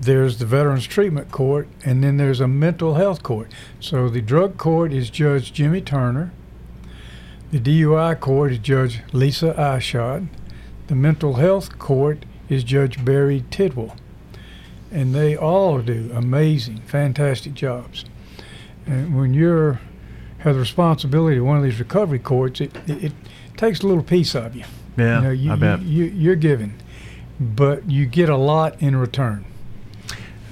there's 0.03 0.39
the 0.39 0.47
Veterans 0.47 0.87
Treatment 0.87 1.31
Court, 1.31 1.69
and 1.85 2.03
then 2.03 2.17
there's 2.17 2.41
a 2.41 2.49
mental 2.49 2.95
health 2.95 3.23
court. 3.23 3.53
So 3.79 4.09
the 4.09 4.21
drug 4.21 4.59
court 4.59 4.93
is 4.93 5.11
Judge 5.11 5.53
Jimmy 5.53 5.81
Turner. 5.81 6.33
The 7.53 7.61
DUI 7.61 8.19
court 8.19 8.53
is 8.53 8.59
Judge 8.59 9.01
Lisa 9.13 9.55
Eischeid. 9.55 10.27
The 10.89 10.97
mental 10.97 11.35
health 11.35 11.79
court 11.79 12.25
is 12.49 12.65
Judge 12.65 13.05
Barry 13.05 13.45
Tidwell. 13.51 13.95
And 14.91 15.15
they 15.15 15.37
all 15.37 15.81
do 15.81 16.11
amazing, 16.13 16.79
fantastic 16.81 17.55
jobs. 17.55 18.05
And 18.87 19.17
when 19.17 19.33
you're 19.33 19.81
have 20.39 20.55
the 20.55 20.61
responsibility 20.61 21.37
of 21.37 21.45
one 21.45 21.57
of 21.57 21.63
these 21.63 21.79
recovery 21.79 22.19
courts, 22.19 22.61
it, 22.61 22.75
it, 22.89 23.05
it 23.05 23.13
takes 23.57 23.81
a 23.83 23.87
little 23.87 24.03
piece 24.03 24.35
of 24.35 24.57
you. 24.57 24.65
Yeah, 24.97 25.19
you 25.19 25.23
know, 25.23 25.31
you, 25.31 25.53
I 25.53 25.55
bet. 25.55 25.83
You, 25.83 26.05
you, 26.05 26.11
you're 26.11 26.37
giving, 26.37 26.75
but 27.39 27.89
you 27.89 28.07
get 28.07 28.29
a 28.29 28.37
lot 28.37 28.83
in 28.83 28.97
return. 28.97 29.45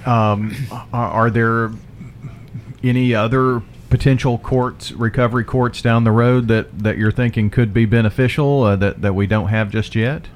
Um, 0.06 0.54
are, 0.92 1.10
are 1.10 1.30
there 1.30 1.72
any 2.82 3.14
other 3.14 3.62
potential 3.90 4.38
courts, 4.38 4.92
recovery 4.92 5.44
courts 5.44 5.82
down 5.82 6.04
the 6.04 6.12
road 6.12 6.48
that, 6.48 6.78
that 6.78 6.96
you're 6.96 7.10
thinking 7.12 7.50
could 7.50 7.74
be 7.74 7.84
beneficial 7.84 8.62
uh, 8.62 8.76
that 8.76 9.02
that 9.02 9.14
we 9.14 9.26
don't 9.26 9.48
have 9.48 9.70
just 9.70 9.94
yet? 9.94 10.28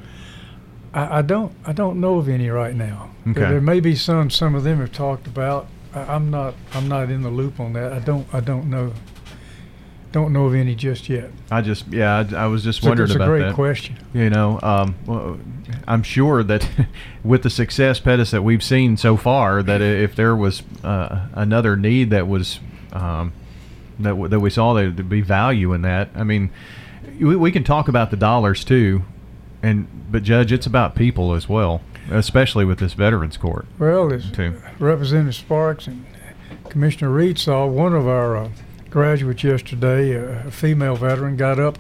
I, 0.93 1.19
I 1.19 1.23
don't 1.23 1.53
I 1.65 1.73
don't 1.73 2.01
know 2.01 2.19
of 2.19 2.29
any 2.29 2.49
right 2.49 2.75
now. 2.75 3.11
Okay. 3.23 3.41
There, 3.41 3.51
there 3.51 3.61
may 3.61 3.81
be 3.81 3.95
some. 3.95 4.31
Some 4.31 4.55
of 4.55 4.65
them 4.65 4.79
have 4.81 4.93
talked 4.93 5.27
about. 5.27 5.67
I, 5.95 6.03
I'm 6.03 6.31
not 6.31 6.55
I'm 6.73 6.89
not 6.89 7.11
in 7.11 7.23
the 7.23 7.31
loop 7.31 7.61
on 7.61 7.73
that. 7.75 7.93
I 7.93 7.99
don't 8.01 8.27
I 8.33 8.41
don't 8.41 8.69
know. 8.69 8.93
Don't 10.15 10.33
know 10.33 10.47
of 10.47 10.55
any 10.55 10.77
just 10.77 11.09
yet. 11.09 11.29
I 11.51 11.61
just 11.61 11.89
yeah, 11.89 12.25
I, 12.33 12.45
I 12.45 12.47
was 12.47 12.63
just 12.63 12.79
It's 12.79 12.87
a- 12.87 12.89
wondering 12.89 13.11
it's 13.11 13.17
a 13.17 13.27
great 13.27 13.43
that. 13.47 13.55
question. 13.57 13.97
You 14.13 14.31
know, 14.31 14.61
um, 14.63 14.95
well, 15.07 15.41
I'm 15.89 16.05
sure 16.05 16.45
that 16.45 16.69
with 17.25 17.43
the 17.43 17.51
success, 17.51 17.99
Pettus, 17.99 18.31
that 18.31 18.43
we've 18.43 18.63
seen 18.63 18.97
so 18.97 19.17
far, 19.17 19.61
that 19.65 19.83
if 19.83 20.15
there 20.15 20.37
was 20.37 20.63
uh, 20.85 21.27
another 21.33 21.75
need 21.77 22.11
that 22.11 22.29
was 22.29 22.61
um, 22.93 23.33
that 23.99 24.11
w- 24.11 24.29
that 24.29 24.39
we 24.39 24.51
saw, 24.51 24.73
there'd 24.73 25.09
be 25.09 25.21
value 25.21 25.73
in 25.73 25.83
that. 25.83 26.11
I 26.15 26.23
mean, 26.23 26.51
we, 27.19 27.35
we 27.35 27.51
can 27.51 27.65
talk 27.65 27.89
about 27.89 28.13
the 28.13 28.17
dollars 28.17 28.63
too, 28.65 29.03
and 29.65 29.89
but 30.13 30.23
Judge, 30.23 30.53
it's 30.53 30.65
about 30.67 30.95
people 30.95 31.35
as 31.35 31.49
well, 31.49 31.81
especially 32.13 32.65
with 32.65 32.79
this 32.79 32.93
Veterans 32.93 33.37
Court. 33.37 33.67
Well, 33.81 34.13
as 34.13 34.31
too. 34.31 34.63
Representative 34.79 35.35
Sparks 35.35 35.89
and 35.89 36.07
Commissioner 36.69 37.11
Read 37.11 37.37
saw, 37.37 37.67
one 37.67 37.95
of 37.95 38.07
our 38.07 38.37
uh, 38.37 38.49
graduates 38.95 39.43
yesterday, 39.43 40.13
a 40.13 40.53
female 40.53 40.95
veteran, 40.95 41.37
got 41.37 41.59
up 41.59 41.77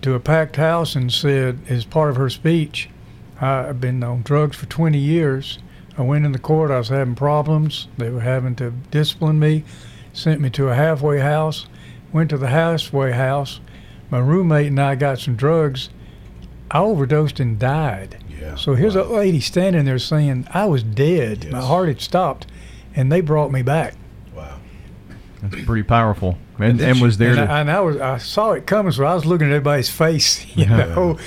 to 0.00 0.14
a 0.14 0.18
packed 0.18 0.56
house 0.56 0.96
and 0.96 1.12
said, 1.12 1.58
as 1.68 1.84
part 1.84 2.08
of 2.08 2.16
her 2.16 2.30
speech, 2.30 2.88
I've 3.42 3.78
been 3.78 4.02
on 4.02 4.22
drugs 4.22 4.56
for 4.56 4.64
20 4.64 4.96
years. 4.96 5.58
I 5.98 6.02
went 6.02 6.24
in 6.24 6.32
the 6.32 6.38
court, 6.38 6.70
I 6.70 6.78
was 6.78 6.88
having 6.88 7.14
problems. 7.14 7.88
They 7.98 8.08
were 8.08 8.22
having 8.22 8.54
to 8.56 8.70
discipline 8.90 9.38
me, 9.38 9.64
sent 10.14 10.40
me 10.40 10.48
to 10.50 10.70
a 10.70 10.74
halfway 10.74 11.18
house, 11.18 11.66
went 12.10 12.30
to 12.30 12.38
the 12.38 12.48
halfway 12.48 13.12
house. 13.12 13.60
My 14.08 14.18
roommate 14.18 14.68
and 14.68 14.80
I 14.80 14.94
got 14.94 15.18
some 15.18 15.36
drugs. 15.36 15.90
I 16.70 16.78
overdosed 16.78 17.38
and 17.38 17.58
died. 17.58 18.16
Yeah. 18.40 18.54
So 18.54 18.74
here's 18.74 18.96
a 18.96 19.04
lady 19.04 19.40
standing 19.40 19.84
there 19.84 19.98
saying, 19.98 20.48
I 20.54 20.64
was 20.64 20.82
dead. 20.82 21.52
My 21.52 21.60
heart 21.60 21.88
had 21.88 22.00
stopped. 22.00 22.46
And 22.96 23.12
they 23.12 23.20
brought 23.20 23.52
me 23.52 23.60
back. 23.60 23.94
Wow. 25.42 25.48
That's 25.50 25.64
pretty 25.64 25.82
powerful, 25.84 26.38
and, 26.58 26.78
then 26.78 26.90
and 26.92 27.00
was 27.00 27.16
there 27.18 27.30
and, 27.30 27.38
to 27.38 27.50
I, 27.50 27.60
and 27.60 27.70
I 27.70 27.80
was 27.80 27.96
I 27.96 28.18
saw 28.18 28.52
it 28.52 28.66
coming, 28.66 28.92
so 28.92 29.04
I 29.04 29.14
was 29.14 29.24
looking 29.24 29.46
at 29.48 29.52
everybody's 29.54 29.88
face, 29.90 30.44
you 30.56 30.64
Yeah. 30.66 30.76
know, 30.86 31.18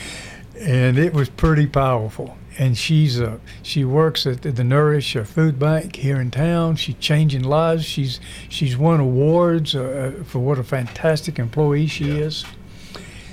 and 0.59 0.97
it 0.97 1.13
was 1.13 1.29
pretty 1.29 1.67
powerful. 1.67 2.37
And 2.59 2.77
she's 2.77 3.19
uh, 3.19 3.39
she 3.63 3.83
works 3.83 4.27
at 4.27 4.43
the, 4.43 4.51
the 4.51 4.63
Nourish 4.63 5.15
uh, 5.15 5.23
Food 5.23 5.57
Bank 5.57 5.95
here 5.95 6.21
in 6.21 6.29
town. 6.29 6.75
She's 6.75 6.93
changing 6.99 7.41
lives. 7.43 7.83
She's 7.83 8.19
she's 8.49 8.77
won 8.77 8.99
awards 8.99 9.73
uh, 9.75 10.21
for 10.25 10.37
what 10.37 10.59
a 10.59 10.63
fantastic 10.63 11.39
employee 11.39 11.87
she 11.87 12.11
is. 12.11 12.45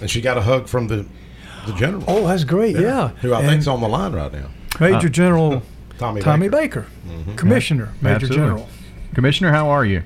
And 0.00 0.08
she 0.10 0.22
got 0.22 0.38
a 0.38 0.40
hug 0.42 0.66
from 0.68 0.88
the 0.88 1.04
the 1.66 1.74
general. 1.74 2.02
Oh, 2.08 2.26
that's 2.26 2.44
great! 2.44 2.74
Yeah, 2.76 3.08
Who 3.20 3.34
I 3.34 3.40
And 3.40 3.48
think's 3.50 3.66
on 3.66 3.82
the 3.82 3.88
line 3.88 4.14
right 4.14 4.32
now. 4.32 4.48
Major 4.80 5.08
Uh, 5.08 5.10
General 5.10 5.62
Tommy 5.98 6.22
Tommy 6.22 6.48
Baker. 6.48 6.86
Baker, 7.06 7.36
Commissioner, 7.36 7.92
Major 8.00 8.14
Absolutely. 8.14 8.36
General. 8.38 8.68
Commissioner, 9.14 9.52
how 9.52 9.68
are 9.68 9.84
you? 9.84 10.02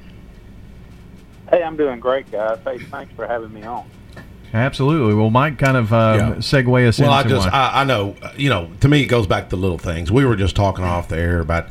Hey, 1.54 1.62
I'm 1.62 1.76
doing 1.76 2.00
great, 2.00 2.28
guys. 2.32 2.58
Hey, 2.64 2.78
thanks 2.78 3.14
for 3.14 3.28
having 3.28 3.52
me 3.52 3.62
on. 3.62 3.88
Absolutely. 4.52 5.14
Well, 5.14 5.30
Mike 5.30 5.56
kind 5.56 5.76
of 5.76 5.92
uh, 5.92 6.16
Yeah. 6.18 6.30
segue 6.38 6.88
us 6.88 6.98
Well, 6.98 7.12
I 7.12 7.22
just. 7.22 7.46
I, 7.46 7.82
I 7.82 7.84
know 7.84 8.16
uh, 8.22 8.32
you 8.36 8.50
know 8.50 8.72
to 8.80 8.88
me 8.88 9.02
it 9.02 9.06
goes 9.06 9.28
back 9.28 9.50
to 9.50 9.56
little 9.56 9.78
things. 9.78 10.10
We 10.10 10.24
were 10.24 10.34
just 10.34 10.56
talking 10.56 10.84
off 10.84 11.08
the 11.08 11.16
air 11.16 11.38
about 11.38 11.68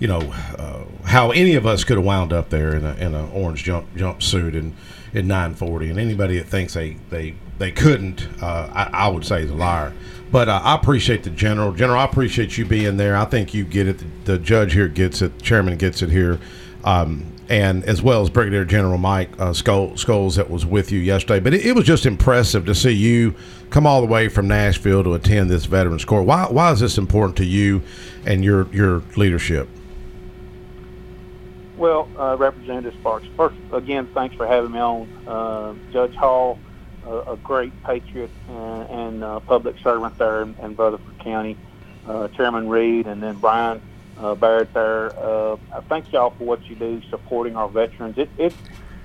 you 0.00 0.08
know 0.08 0.18
uh, 0.58 0.82
how 1.04 1.30
any 1.30 1.54
of 1.54 1.66
us 1.66 1.84
could 1.84 1.98
have 1.98 2.04
wound 2.04 2.32
up 2.32 2.50
there 2.50 2.74
in 2.74 2.84
a 2.84 2.94
in 2.94 3.14
an 3.14 3.30
orange 3.30 3.62
jump 3.62 3.94
jumpsuit 3.94 4.56
and 4.58 4.74
in 5.14 5.28
940, 5.28 5.90
and 5.90 6.00
anybody 6.00 6.38
that 6.38 6.48
thinks 6.48 6.74
they 6.74 6.96
they 7.10 7.34
they 7.58 7.70
couldn't, 7.70 8.26
uh, 8.42 8.70
I, 8.72 9.04
I 9.04 9.08
would 9.08 9.24
say 9.24 9.42
is 9.42 9.52
a 9.52 9.54
liar. 9.54 9.92
But 10.32 10.48
uh, 10.48 10.60
I 10.64 10.74
appreciate 10.74 11.22
the 11.22 11.30
general. 11.30 11.72
General, 11.72 12.00
I 12.00 12.04
appreciate 12.06 12.58
you 12.58 12.64
being 12.64 12.96
there. 12.96 13.16
I 13.16 13.26
think 13.26 13.54
you 13.54 13.64
get 13.64 13.86
it. 13.86 13.98
The, 13.98 14.32
the 14.32 14.38
judge 14.38 14.72
here 14.72 14.88
gets 14.88 15.22
it. 15.22 15.38
The 15.38 15.44
chairman 15.44 15.76
gets 15.76 16.02
it 16.02 16.10
here. 16.10 16.40
Um, 16.82 17.32
and 17.52 17.84
as 17.84 18.00
well 18.00 18.22
as 18.22 18.30
Brigadier 18.30 18.64
General 18.64 18.96
Mike 18.96 19.28
uh, 19.38 19.50
Scholes, 19.50 20.36
that 20.36 20.48
was 20.48 20.64
with 20.64 20.90
you 20.90 20.98
yesterday. 20.98 21.38
But 21.38 21.52
it, 21.52 21.66
it 21.66 21.74
was 21.74 21.84
just 21.84 22.06
impressive 22.06 22.64
to 22.64 22.74
see 22.74 22.92
you 22.92 23.34
come 23.68 23.86
all 23.86 24.00
the 24.00 24.06
way 24.06 24.28
from 24.28 24.48
Nashville 24.48 25.04
to 25.04 25.12
attend 25.12 25.50
this 25.50 25.66
Veterans 25.66 26.06
Court. 26.06 26.24
Why, 26.24 26.46
why 26.46 26.72
is 26.72 26.80
this 26.80 26.96
important 26.96 27.36
to 27.36 27.44
you 27.44 27.82
and 28.24 28.42
your 28.42 28.72
your 28.72 29.02
leadership? 29.18 29.68
Well, 31.76 32.08
uh, 32.18 32.36
Representative 32.38 32.94
Sparks, 33.00 33.26
first, 33.36 33.56
again, 33.70 34.08
thanks 34.14 34.34
for 34.34 34.46
having 34.46 34.72
me 34.72 34.78
on. 34.78 35.08
Uh, 35.26 35.74
Judge 35.92 36.14
Hall, 36.14 36.58
uh, 37.06 37.32
a 37.32 37.36
great 37.36 37.72
patriot 37.82 38.30
and, 38.48 38.88
and 38.88 39.24
uh, 39.24 39.40
public 39.40 39.76
servant 39.82 40.16
there 40.16 40.40
in, 40.40 40.54
in 40.62 40.74
Rutherford 40.74 41.18
County. 41.18 41.58
Uh, 42.06 42.28
Chairman 42.28 42.68
Read, 42.68 43.06
and 43.06 43.22
then 43.22 43.36
Brian 43.36 43.82
uh, 44.16 44.34
Barrett 44.34 44.72
there. 44.74 45.12
Uh, 45.18 45.56
I 45.74 45.80
thank 45.88 46.12
y'all 46.12 46.34
for 46.36 46.46
what 46.46 46.60
you 46.68 46.76
do 46.76 47.00
supporting 47.10 47.56
our 47.56 47.68
veterans. 47.68 48.16
It, 48.18 48.30
it 48.36 48.56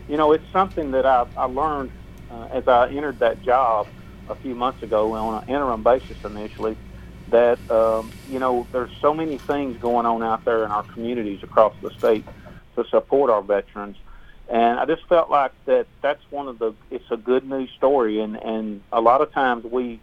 you 0.07 0.17
know, 0.17 0.31
it's 0.31 0.45
something 0.51 0.91
that 0.91 1.05
I, 1.05 1.25
I 1.35 1.45
learned 1.45 1.91
uh, 2.29 2.47
as 2.53 2.63
I 2.67 2.89
entered 2.89 3.19
that 3.19 3.43
job 3.43 3.87
a 4.27 4.35
few 4.35 4.55
months 4.55 4.83
ago 4.83 5.13
on 5.13 5.35
an 5.35 5.43
interim 5.47 5.83
basis 5.83 6.17
initially 6.23 6.77
that 7.29 7.59
um, 7.69 8.13
you 8.27 8.39
know 8.39 8.67
there's 8.71 8.91
so 9.01 9.13
many 9.13 9.37
things 9.47 9.77
going 9.79 10.05
on 10.05 10.23
out 10.23 10.45
there 10.45 10.65
in 10.65 10.71
our 10.71 10.83
communities 10.83 11.39
across 11.43 11.73
the 11.81 11.89
state 11.97 12.25
to 12.75 12.85
support 12.89 13.29
our 13.29 13.41
veterans 13.41 13.97
and 14.49 14.79
I 14.79 14.85
just 14.85 15.05
felt 15.09 15.29
like 15.29 15.51
that 15.65 15.87
that's 16.01 16.21
one 16.29 16.47
of 16.47 16.59
the 16.59 16.73
it's 16.89 17.05
a 17.11 17.17
good 17.17 17.47
news 17.47 17.69
story 17.75 18.21
and 18.21 18.37
and 18.37 18.81
a 18.91 19.01
lot 19.01 19.21
of 19.21 19.31
times 19.33 19.65
we 19.65 19.99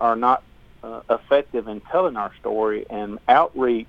are 0.00 0.16
not 0.16 0.44
uh, 0.82 1.00
effective 1.10 1.68
in 1.68 1.82
telling 1.92 2.16
our 2.16 2.32
story 2.40 2.86
and 2.90 3.18
outreach 3.28 3.88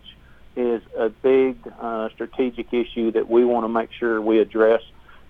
is 0.55 0.81
a 0.97 1.09
big 1.09 1.57
uh, 1.79 2.09
strategic 2.09 2.73
issue 2.73 3.11
that 3.11 3.29
we 3.29 3.43
want 3.45 3.63
to 3.63 3.69
make 3.69 3.91
sure 3.91 4.21
we 4.21 4.39
address 4.39 4.81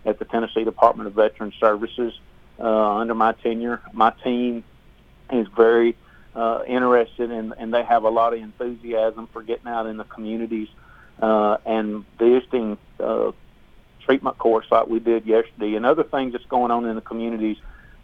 at 0.06 0.20
the 0.20 0.26
Tennessee 0.26 0.64
Department 0.64 1.08
of 1.08 1.14
Veteran 1.14 1.54
Services 1.60 2.14
uh, 2.60 2.96
under 2.96 3.16
my 3.16 3.32
tenure. 3.34 3.82
My 3.94 4.12
team 4.24 4.64
is 5.32 5.48
very 5.56 5.96
uh, 6.36 6.64
interested 6.68 7.32
in, 7.32 7.54
and 7.58 7.74
they 7.74 7.84
have 7.84 8.04
a 8.04 8.10
lot 8.10 8.34
of 8.34 8.40
enthusiasm 8.40 9.28
for 9.32 9.42
getting 9.44 9.68
out 9.68 9.86
in 9.86 9.98
the 9.98 10.04
communities 10.04 10.68
uh, 11.22 11.58
and 11.66 12.06
visiting 12.18 12.78
uh, 13.00 13.32
treatment 14.02 14.38
course 14.38 14.66
like 14.72 14.88
we 14.88 15.00
did 15.00 15.26
yesterday, 15.26 15.76
and 15.76 15.86
other 15.86 16.04
things 16.04 16.34
that's 16.34 16.46
going 16.46 16.72
on 16.72 16.86
in 16.86 16.96
the 16.96 17.02
communities 17.02 17.58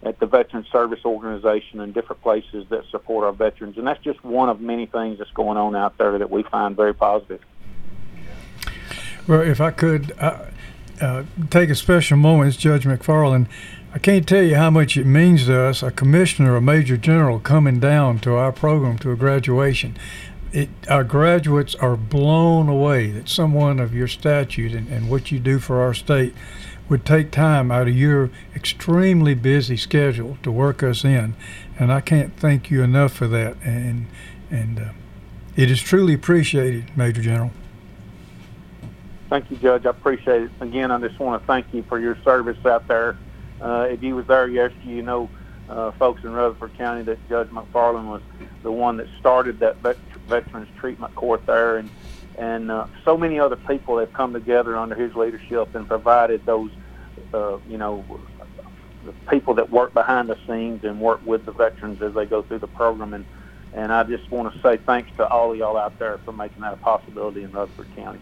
at 0.03 0.19
the 0.19 0.25
Veteran 0.25 0.65
Service 0.71 1.01
Organization 1.03 1.81
and 1.81 1.93
different 1.93 2.21
places 2.21 2.65
that 2.69 2.85
support 2.89 3.25
our 3.25 3.33
veterans. 3.33 3.77
And 3.77 3.85
that's 3.85 4.01
just 4.03 4.23
one 4.23 4.49
of 4.49 4.61
many 4.61 4.85
things 4.85 5.17
that's 5.17 5.31
going 5.31 5.57
on 5.57 5.75
out 5.75 5.97
there 5.97 6.17
that 6.17 6.29
we 6.29 6.43
find 6.43 6.75
very 6.75 6.93
positive. 6.93 7.41
Well, 9.27 9.41
if 9.41 9.59
I 9.59 9.71
could 9.71 10.13
uh, 10.19 10.45
uh, 11.01 11.23
take 11.49 11.69
a 11.69 11.75
special 11.75 12.17
moment, 12.17 12.47
as 12.47 12.57
Judge 12.57 12.85
McFarland, 12.85 13.47
I 13.93 13.99
can't 13.99 14.27
tell 14.27 14.43
you 14.43 14.55
how 14.55 14.69
much 14.69 14.95
it 14.97 15.05
means 15.05 15.47
to 15.47 15.61
us, 15.63 15.83
a 15.83 15.91
commissioner, 15.91 16.55
a 16.55 16.61
major 16.61 16.95
general, 16.95 17.39
coming 17.39 17.79
down 17.79 18.19
to 18.19 18.35
our 18.35 18.51
program 18.51 18.97
to 18.99 19.11
a 19.11 19.15
graduation. 19.15 19.97
it, 20.51 20.69
our 20.87 21.03
graduates 21.03 21.75
are 21.75 21.95
blown 21.95 22.69
away 22.69 23.11
that 23.11 23.29
someone 23.29 23.79
of 23.79 23.93
your 23.93 24.07
statute 24.07 24.73
and, 24.73 24.87
and 24.87 25.09
what 25.09 25.31
you 25.31 25.39
do 25.39 25.59
for 25.59 25.81
our 25.81 25.93
state 25.93 26.33
would 26.89 27.05
take 27.05 27.31
time 27.31 27.71
out 27.71 27.87
of 27.87 27.95
your 27.95 28.31
extremely 28.55 29.35
busy 29.35 29.77
schedule 29.77 30.37
to 30.43 30.51
work 30.51 30.81
us 30.83 31.05
in, 31.05 31.35
and 31.77 31.91
I 31.91 32.01
can't 32.01 32.35
thank 32.35 32.71
you 32.71 32.83
enough 32.83 33.13
for 33.13 33.27
that. 33.27 33.55
And 33.63 34.07
and 34.49 34.79
uh, 34.79 34.89
it 35.55 35.69
is 35.69 35.81
truly 35.81 36.13
appreciated, 36.13 36.97
Major 36.97 37.21
General. 37.21 37.51
Thank 39.29 39.51
you, 39.51 39.57
Judge. 39.57 39.85
I 39.85 39.91
appreciate 39.91 40.43
it. 40.43 40.51
Again, 40.59 40.89
I 40.89 40.99
just 40.99 41.19
want 41.19 41.41
to 41.41 41.45
thank 41.47 41.71
you 41.71 41.83
for 41.83 41.99
your 41.99 42.17
service 42.23 42.57
out 42.65 42.87
there. 42.87 43.15
Uh, 43.61 43.87
if 43.91 44.01
you 44.01 44.15
was 44.15 44.25
there 44.25 44.47
yesterday, 44.47 44.89
you 44.89 45.03
know, 45.03 45.29
uh, 45.69 45.91
folks 45.91 46.23
in 46.23 46.31
Rutherford 46.31 46.75
County, 46.77 47.03
that 47.03 47.29
Judge 47.29 47.49
McFarland 47.49 48.07
was 48.07 48.21
the 48.63 48.71
one 48.71 48.97
that 48.97 49.07
started 49.19 49.59
that 49.59 49.77
vet- 49.77 49.97
Veterans 50.27 50.67
Treatment 50.77 51.13
Court 51.13 51.45
there, 51.45 51.77
and 51.77 51.89
and 52.39 52.71
uh, 52.71 52.87
so 53.03 53.17
many 53.17 53.37
other 53.37 53.57
people 53.57 53.97
have 53.97 54.13
come 54.13 54.31
together 54.31 54.77
under 54.77 54.95
his 54.95 55.13
leadership 55.13 55.75
and 55.75 55.85
provided 55.87 56.45
those, 56.45 56.71
uh, 57.33 57.57
you 57.67 57.77
know, 57.77 58.03
the 59.05 59.13
people 59.29 59.53
that 59.55 59.69
work 59.69 59.93
behind 59.93 60.29
the 60.29 60.37
scenes 60.47 60.83
and 60.83 60.99
work 60.99 61.25
with 61.25 61.45
the 61.45 61.51
veterans 61.51 62.01
as 62.01 62.13
they 62.13 62.25
go 62.25 62.41
through 62.41 62.59
the 62.59 62.67
program. 62.67 63.13
And 63.13 63.25
and 63.73 63.93
I 63.93 64.03
just 64.03 64.29
want 64.31 64.53
to 64.53 64.61
say 64.61 64.77
thanks 64.77 65.11
to 65.17 65.27
all 65.27 65.51
of 65.51 65.57
y'all 65.57 65.77
out 65.77 65.97
there 65.99 66.17
for 66.25 66.31
making 66.31 66.61
that 66.61 66.73
a 66.73 66.77
possibility 66.77 67.43
in 67.43 67.51
Rutherford 67.51 67.87
County. 67.95 68.19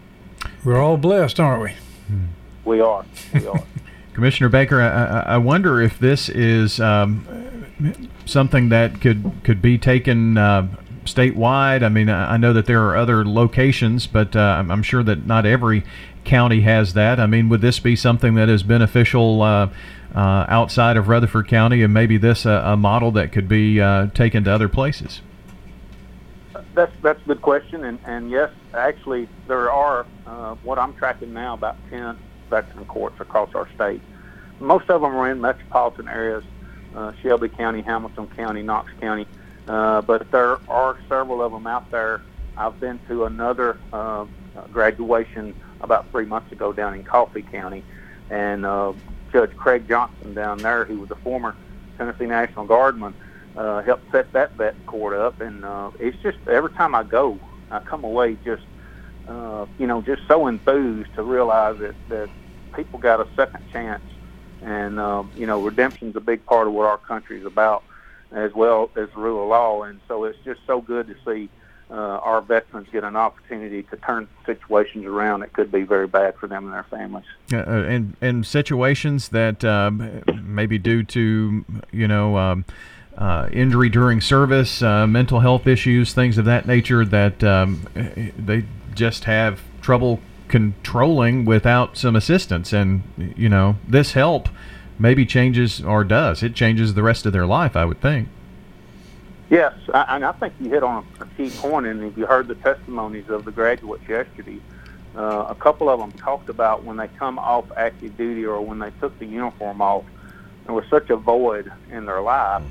We're 0.66 0.82
all 0.82 0.98
blessed, 0.98 1.40
aren't 1.40 1.64
we? 1.64 1.72
We 2.66 2.82
are. 2.82 3.06
We 3.34 3.48
are. 3.48 3.64
Commissioner 4.14 4.50
Baker, 4.50 4.82
I, 4.82 5.36
I 5.36 5.38
wonder 5.38 5.80
if 5.80 6.00
this 6.00 6.28
is 6.28 6.80
um, 6.80 7.68
something 8.26 8.70
that 8.70 9.00
could 9.00 9.32
could 9.44 9.62
be 9.62 9.78
taken 9.78 10.38
uh, 10.38 10.68
statewide. 11.06 11.84
I 11.84 11.90
mean, 11.90 12.10
I 12.10 12.36
know 12.38 12.52
that 12.54 12.66
there 12.66 12.84
are 12.84 12.98
other 12.98 13.26
locations, 13.26 14.08
but 14.08 14.36
uh, 14.36 14.40
I'm, 14.40 14.72
I'm 14.72 14.84
sure 14.84 15.04
that 15.04 15.26
not 15.26 15.46
every 15.46 15.84
county 16.28 16.62
has 16.62 16.94
that. 16.94 17.20
I 17.20 17.26
mean, 17.26 17.50
would 17.50 17.62
this 17.62 17.80
be 17.80 17.96
something 17.96 18.36
that 18.36 18.50
is 18.50 18.62
beneficial 18.62 19.42
uh, 19.42 19.70
uh, 20.14 20.46
outside 20.48 20.98
of 20.98 21.08
Rutherford 21.08 21.48
County, 21.48 21.82
and 21.82 21.94
maybe 21.94 22.18
this 22.18 22.46
uh, 22.46 22.62
a 22.66 22.78
model 22.78 23.12
that 23.14 23.32
could 23.32 23.48
be 23.48 23.82
uh, 23.82 24.08
taken 24.08 24.44
to 24.44 24.52
other 24.52 24.70
places? 24.70 25.22
That's 26.76 26.92
that's 27.02 27.20
a 27.24 27.28
good 27.28 27.42
question, 27.42 27.86
and 27.86 27.98
and 28.06 28.30
yes, 28.30 28.52
actually 28.74 29.28
there 29.48 29.72
are 29.72 30.06
uh, 30.28 30.56
what 30.64 30.78
I'm 30.78 30.94
tracking 30.94 31.34
now 31.34 31.56
about 31.56 31.78
ten 31.90 32.20
veteran 32.50 32.86
courts 32.86 33.20
across 33.20 33.56
our 33.56 33.68
state. 33.74 34.02
Most 34.60 34.90
of 34.90 35.02
them 35.02 35.16
are 35.16 35.32
in 35.32 35.42
metropolitan 35.42 36.08
areas, 36.08 36.44
Shelby 37.22 37.50
County, 37.50 37.82
Hamilton 37.82 38.28
County, 38.36 38.64
Knox 38.64 38.92
County, 39.00 39.28
but 39.66 40.32
there 40.32 40.58
are 40.68 40.98
several 41.08 41.42
of 41.44 41.52
them 41.52 41.68
out 41.68 41.90
there. 41.92 42.22
I've 42.56 42.80
been 42.80 43.00
to 43.08 43.26
another 43.26 43.78
graduation 44.72 45.54
about 45.82 46.10
three 46.12 46.26
months 46.26 46.52
ago 46.52 46.74
down 46.74 46.94
in 46.94 47.04
Coffee 47.04 47.42
County, 47.44 47.84
and 48.30 48.66
uh, 48.66 48.94
Judge 49.32 49.56
Craig 49.56 49.88
Johnson 49.88 50.34
down 50.34 50.58
there, 50.60 50.86
who 50.86 51.00
was 51.00 51.12
a 51.12 51.16
former 51.16 51.56
Tennessee 51.98 52.26
National 52.26 52.66
Guardman, 52.66 53.14
uh, 53.56 53.82
helped 53.82 54.12
set 54.12 54.32
that 54.34 54.54
vet 54.54 54.76
court 54.86 55.14
up. 55.14 55.42
And 55.42 55.64
uh, 55.66 55.92
it's 56.00 56.18
just 56.22 56.38
every 56.48 56.72
time 56.72 56.96
I 56.96 57.04
go, 57.04 57.40
I 57.72 57.80
come 57.80 58.04
away 58.04 58.38
just, 58.46 58.64
uh, 59.28 59.66
you 59.78 59.88
know, 59.88 60.02
just 60.02 60.22
so 60.28 60.48
enthused 60.48 61.14
to 61.16 61.24
realize 61.24 61.78
that 61.80 61.96
that 62.10 62.30
people 62.76 63.00
got 63.00 63.20
a 63.20 63.28
second 63.36 63.64
chance, 63.72 64.04
and 64.62 65.00
uh, 65.00 65.24
you 65.36 65.46
know, 65.46 65.62
redemption's 65.62 66.16
a 66.16 66.22
big 66.22 66.46
part 66.46 66.68
of 66.68 66.74
what 66.74 66.86
our 66.86 66.98
country 66.98 67.40
is 67.40 67.46
about, 67.46 67.84
as 68.32 68.54
well 68.54 68.90
as 68.96 69.10
the 69.10 69.20
rule 69.20 69.44
of 69.44 69.50
law. 69.50 69.84
And 69.84 70.00
so 70.08 70.24
it's 70.26 70.38
just 70.46 70.62
so 70.66 70.82
good 70.82 71.08
to 71.08 71.16
see 71.26 71.50
uh, 71.90 71.94
our 71.94 72.42
veterans 72.42 72.88
get 72.92 73.04
an 73.04 73.16
opportunity 73.16 73.84
to 73.84 73.98
turn 73.98 74.28
situations 74.46 75.06
around 75.06 75.40
that 75.40 75.54
could 75.54 75.72
be 75.72 75.84
very 75.84 76.08
bad 76.08 76.36
for 76.36 76.48
them 76.48 76.66
and 76.66 76.74
their 76.74 76.84
families. 76.84 77.26
Uh, 77.52 77.58
and 77.58 78.16
and 78.22 78.46
situations 78.46 79.30
that 79.30 79.64
um, 79.64 80.22
maybe 80.44 80.78
due 80.78 81.04
to 81.04 81.66
you 81.92 82.08
know. 82.08 82.38
Um, 82.38 82.66
uh, 83.18 83.50
injury 83.52 83.90
during 83.90 84.22
service, 84.22 84.84
uh, 84.84 85.08
mental 85.08 85.40
health 85.40 85.66
issues, 85.66 86.14
things 86.14 86.38
of 86.38 86.46
that 86.46 86.68
nature 86.68 87.04
that 87.04 87.44
um, 87.44 87.82
they 88.38 88.64
just 88.94 89.24
have 89.24 89.60
trouble 89.82 90.20
controlling 90.48 91.44
without 91.44 91.98
some 91.98 92.16
assistance. 92.16 92.72
And, 92.74 93.02
you 93.36 93.50
know, 93.50 93.78
this 93.88 94.14
help 94.14 94.50
maybe 95.00 95.26
changes 95.26 95.82
or 95.82 96.04
does. 96.04 96.44
It 96.44 96.54
changes 96.54 96.94
the 96.94 97.04
rest 97.04 97.26
of 97.26 97.34
their 97.34 97.46
life, 97.46 97.76
I 97.76 97.86
would 97.86 98.02
think. 98.02 98.30
Yes, 99.50 99.74
I, 99.94 100.16
and 100.16 100.26
I 100.26 100.34
think 100.34 100.54
you 100.60 100.70
hit 100.70 100.84
on 100.84 101.06
a 101.20 101.26
key 101.38 101.50
point. 101.50 101.86
And 101.86 102.04
if 102.04 102.18
you 102.18 102.26
heard 102.26 102.48
the 102.48 102.56
testimonies 102.56 103.30
of 103.30 103.46
the 103.46 103.52
graduates 103.52 104.08
yesterday, 104.08 104.60
uh, 105.16 105.46
a 105.50 105.56
couple 105.56 105.90
of 105.90 106.00
them 106.00 106.12
talked 106.12 106.50
about 106.50 106.84
when 106.84 106.98
they 106.98 107.08
come 107.08 107.40
off 107.40 107.66
active 107.78 108.18
duty 108.18 108.46
or 108.46 108.62
when 108.62 108.80
they 108.80 108.92
took 109.00 109.18
the 109.20 109.26
uniform 109.26 109.82
off, 109.82 110.04
there 110.66 110.76
was 110.76 110.86
such 110.90 111.10
a 111.10 111.16
void 111.16 111.72
in 111.90 112.06
their 112.06 112.22
life 112.22 112.62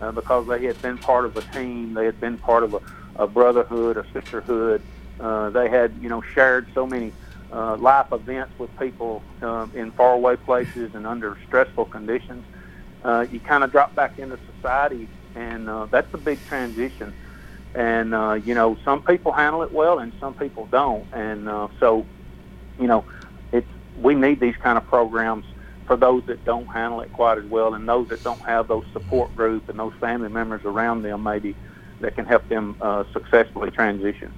uh, 0.00 0.12
because 0.12 0.46
they 0.46 0.64
had 0.64 0.80
been 0.82 0.98
part 0.98 1.24
of 1.24 1.36
a 1.36 1.40
team, 1.40 1.94
they 1.94 2.04
had 2.04 2.20
been 2.20 2.36
part 2.36 2.62
of 2.62 2.74
a, 2.74 2.80
a 3.16 3.26
brotherhood, 3.26 3.96
a 3.96 4.04
sisterhood. 4.12 4.82
Uh, 5.18 5.48
they 5.50 5.68
had, 5.68 5.92
you 6.00 6.10
know, 6.10 6.20
shared 6.20 6.68
so 6.74 6.86
many 6.86 7.12
uh, 7.50 7.76
life 7.76 8.12
events 8.12 8.52
with 8.58 8.70
people 8.78 9.22
um, 9.40 9.72
in 9.74 9.90
faraway 9.92 10.36
places 10.36 10.94
and 10.94 11.06
under 11.06 11.38
stressful 11.46 11.86
conditions. 11.86 12.44
Uh, 13.02 13.26
you 13.32 13.40
kind 13.40 13.64
of 13.64 13.72
drop 13.72 13.94
back 13.94 14.18
into 14.18 14.38
society, 14.56 15.08
and 15.38 15.68
uh, 15.68 15.86
that's 15.86 16.12
a 16.14 16.18
big 16.18 16.38
transition. 16.46 17.14
And 17.74 18.14
uh, 18.14 18.40
you 18.44 18.54
know, 18.54 18.76
some 18.84 19.02
people 19.02 19.32
handle 19.32 19.62
it 19.62 19.72
well, 19.72 19.98
and 19.98 20.12
some 20.20 20.34
people 20.34 20.66
don't. 20.66 21.06
And 21.12 21.48
uh, 21.48 21.68
so, 21.78 22.06
you 22.80 22.86
know, 22.86 23.04
it's 23.52 23.68
we 24.00 24.14
need 24.14 24.40
these 24.40 24.56
kind 24.56 24.76
of 24.78 24.86
programs 24.86 25.44
for 25.86 25.96
those 25.96 26.24
that 26.26 26.44
don't 26.44 26.66
handle 26.66 27.00
it 27.00 27.12
quite 27.14 27.38
as 27.38 27.44
well 27.44 27.72
and 27.72 27.88
those 27.88 28.06
that 28.08 28.22
don't 28.22 28.40
have 28.40 28.68
those 28.68 28.84
support 28.92 29.34
groups 29.34 29.70
and 29.70 29.78
those 29.78 29.94
family 29.98 30.28
members 30.28 30.62
around 30.66 31.00
them 31.00 31.22
maybe 31.22 31.56
that 32.00 32.14
can 32.14 32.26
help 32.26 32.46
them 32.48 32.76
uh, 32.80 33.04
successfully 33.12 33.70
transition. 33.70 34.32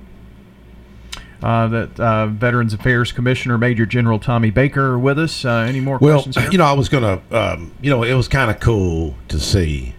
Uh, 1.43 1.67
that 1.69 1.99
uh, 1.99 2.27
Veterans 2.27 2.75
Affairs 2.75 3.13
Commissioner 3.13 3.57
Major 3.57 3.87
General 3.87 4.19
Tommy 4.19 4.51
Baker 4.51 4.99
with 4.99 5.19
us. 5.19 5.45
Uh, 5.45 5.65
any 5.69 5.81
more 5.81 5.99
well, 5.99 6.17
questions? 6.17 6.37
Well, 6.37 6.53
you 6.53 6.59
know, 6.59 6.67
I 6.67 6.73
was 6.73 6.89
going 6.89 7.03
to, 7.03 7.37
um, 7.37 7.73
you 7.81 7.91
know, 7.91 8.03
it 8.03 8.13
was 8.15 8.29
kind 8.29 8.51
of 8.51 8.61
cool 8.61 9.17
to 9.29 9.41
see, 9.41 9.95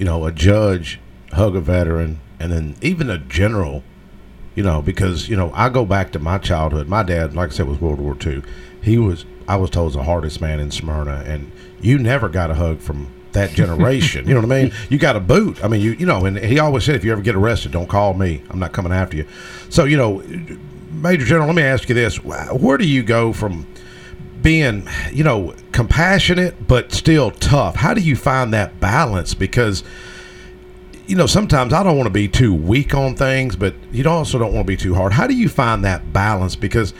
you 0.00 0.06
know, 0.06 0.24
a 0.24 0.32
judge 0.32 0.98
hug 1.32 1.54
a 1.54 1.60
veteran 1.60 2.18
and 2.40 2.50
then 2.50 2.74
even 2.80 3.10
a 3.10 3.18
general, 3.18 3.84
you 4.54 4.62
know, 4.62 4.80
because, 4.80 5.28
you 5.28 5.36
know, 5.36 5.52
I 5.54 5.68
go 5.68 5.84
back 5.84 6.10
to 6.12 6.18
my 6.18 6.38
childhood. 6.38 6.88
My 6.88 7.02
dad, 7.02 7.34
like 7.34 7.50
I 7.50 7.52
said, 7.52 7.68
was 7.68 7.82
World 7.82 8.00
War 8.00 8.16
II. 8.26 8.42
He 8.82 8.96
was 8.96 9.26
I 9.46 9.56
was 9.56 9.68
told 9.68 9.92
the 9.92 10.02
hardest 10.02 10.40
man 10.40 10.58
in 10.58 10.70
Smyrna, 10.70 11.22
and 11.26 11.52
you 11.82 11.98
never 11.98 12.30
got 12.30 12.50
a 12.50 12.54
hug 12.54 12.80
from 12.80 13.12
that 13.32 13.50
generation. 13.54 14.26
you 14.26 14.32
know 14.32 14.40
what 14.40 14.50
I 14.50 14.62
mean? 14.62 14.72
You 14.88 14.96
got 14.96 15.16
a 15.16 15.20
boot. 15.20 15.62
I 15.62 15.68
mean, 15.68 15.82
you 15.82 15.92
you 15.92 16.06
know, 16.06 16.24
and 16.24 16.38
he 16.38 16.58
always 16.58 16.84
said, 16.84 16.94
if 16.94 17.04
you 17.04 17.12
ever 17.12 17.20
get 17.20 17.34
arrested, 17.34 17.72
don't 17.72 17.88
call 17.88 18.14
me. 18.14 18.42
I'm 18.48 18.58
not 18.58 18.72
coming 18.72 18.92
after 18.92 19.18
you. 19.18 19.26
So 19.68 19.84
you 19.84 19.98
know, 19.98 20.22
Major 20.90 21.26
General, 21.26 21.48
let 21.48 21.56
me 21.56 21.62
ask 21.62 21.90
you 21.90 21.94
this: 21.94 22.24
Where 22.24 22.78
do 22.78 22.86
you 22.86 23.02
go 23.02 23.34
from? 23.34 23.66
Being 24.42 24.86
you 25.12 25.24
know 25.24 25.54
compassionate 25.72 26.66
but 26.66 26.92
still 26.92 27.30
tough 27.30 27.76
how 27.76 27.92
do 27.92 28.00
you 28.00 28.16
find 28.16 28.52
that 28.52 28.80
balance 28.80 29.34
because 29.34 29.84
you 31.06 31.16
know 31.16 31.26
sometimes 31.26 31.72
i 31.72 31.82
don't 31.82 31.96
want 31.96 32.06
to 32.06 32.12
be 32.12 32.28
too 32.28 32.54
weak 32.54 32.94
on 32.94 33.14
things 33.14 33.56
but 33.56 33.74
you 33.92 34.08
also 34.08 34.38
don't 34.38 34.54
want 34.54 34.66
to 34.66 34.70
be 34.70 34.76
too 34.76 34.94
hard 34.94 35.12
how 35.12 35.26
do 35.26 35.34
you 35.34 35.48
find 35.48 35.84
that 35.84 36.12
balance 36.12 36.56
because 36.56 36.94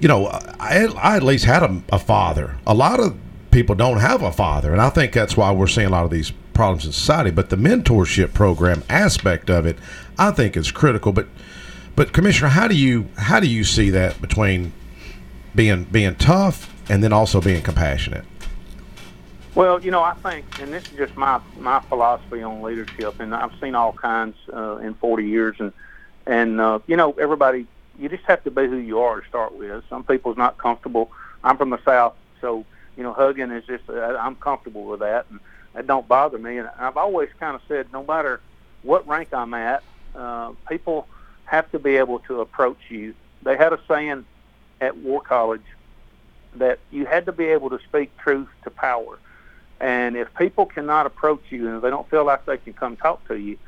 you 0.00 0.08
know, 0.08 0.26
I, 0.26 0.86
I 0.96 1.16
at 1.16 1.22
least 1.22 1.44
had 1.44 1.62
a, 1.62 1.82
a, 1.90 1.98
father. 1.98 2.56
A 2.66 2.74
lot 2.74 3.00
of 3.00 3.16
people 3.50 3.74
don't 3.74 3.98
have 3.98 4.22
a 4.22 4.32
father, 4.32 4.72
and 4.72 4.80
I 4.80 4.90
think 4.90 5.12
that's 5.12 5.36
why 5.36 5.50
we're 5.52 5.66
seeing 5.66 5.86
a 5.86 5.90
lot 5.90 6.04
of 6.04 6.10
these 6.10 6.32
problems 6.52 6.84
in 6.84 6.92
society. 6.92 7.30
But 7.30 7.50
the 7.50 7.56
mentorship 7.56 8.34
program 8.34 8.82
aspect 8.88 9.48
of 9.48 9.66
it, 9.66 9.78
I 10.18 10.30
think, 10.32 10.56
is 10.56 10.70
critical. 10.70 11.12
But, 11.12 11.28
but 11.94 12.12
Commissioner, 12.12 12.50
how 12.50 12.68
do 12.68 12.76
you 12.76 13.08
how 13.16 13.40
do 13.40 13.46
you 13.46 13.64
see 13.64 13.90
that 13.90 14.20
between 14.20 14.72
being 15.54 15.84
being 15.84 16.14
tough 16.16 16.72
and 16.88 17.02
then 17.02 17.12
also 17.12 17.40
being 17.40 17.62
compassionate? 17.62 18.24
Well, 19.54 19.80
you 19.80 19.90
know, 19.90 20.02
I 20.02 20.12
think, 20.12 20.44
and 20.60 20.72
this 20.72 20.84
is 20.92 20.98
just 20.98 21.16
my 21.16 21.40
my 21.58 21.80
philosophy 21.80 22.42
on 22.42 22.62
leadership, 22.62 23.20
and 23.20 23.34
I've 23.34 23.52
seen 23.60 23.74
all 23.74 23.92
kinds 23.92 24.36
uh, 24.52 24.76
in 24.76 24.94
40 24.94 25.26
years, 25.26 25.56
and 25.58 25.72
and 26.26 26.60
uh, 26.60 26.80
you 26.86 26.96
know, 26.96 27.12
everybody 27.12 27.66
you 27.98 28.08
just 28.08 28.24
have 28.24 28.44
to 28.44 28.50
be 28.50 28.66
who 28.66 28.76
you 28.76 29.00
are 29.00 29.20
to 29.20 29.26
start 29.26 29.56
with. 29.56 29.82
Some 29.88 30.04
people's 30.04 30.36
not 30.36 30.58
comfortable. 30.58 31.10
I'm 31.42 31.56
from 31.56 31.70
the 31.70 31.82
South, 31.84 32.14
so 32.40 32.66
you 32.96 33.02
know, 33.02 33.12
hugging 33.12 33.50
is 33.50 33.64
just 33.64 33.88
uh, 33.88 34.16
I'm 34.20 34.36
comfortable 34.36 34.84
with 34.84 35.00
that, 35.00 35.26
and 35.30 35.40
it 35.74 35.86
don't 35.86 36.06
bother 36.06 36.38
me. 36.38 36.58
And 36.58 36.68
I've 36.78 36.96
always 36.96 37.30
kind 37.40 37.54
of 37.54 37.62
said, 37.68 37.92
no 37.92 38.04
matter 38.04 38.40
what 38.82 39.06
rank 39.08 39.32
I'm 39.32 39.54
at, 39.54 39.82
uh, 40.14 40.52
people 40.68 41.08
have 41.44 41.70
to 41.72 41.78
be 41.78 41.96
able 41.96 42.18
to 42.20 42.40
approach 42.40 42.78
you. 42.88 43.14
They 43.42 43.56
had 43.56 43.72
a 43.72 43.80
saying 43.88 44.26
at 44.80 44.96
War 44.98 45.20
College 45.20 45.62
that 46.58 46.78
you 46.90 47.06
had 47.06 47.26
to 47.26 47.32
be 47.32 47.44
able 47.44 47.70
to 47.70 47.78
speak 47.80 48.16
truth 48.18 48.48
to 48.64 48.70
power. 48.70 49.18
And 49.80 50.16
if 50.16 50.32
people 50.34 50.66
cannot 50.66 51.06
approach 51.06 51.42
you 51.50 51.68
and 51.68 51.82
they 51.82 51.90
don't 51.90 52.08
feel 52.08 52.24
like 52.24 52.46
they 52.46 52.56
can 52.56 52.72
come 52.72 52.96
talk 52.96 53.26
to 53.28 53.36
you, 53.36 53.58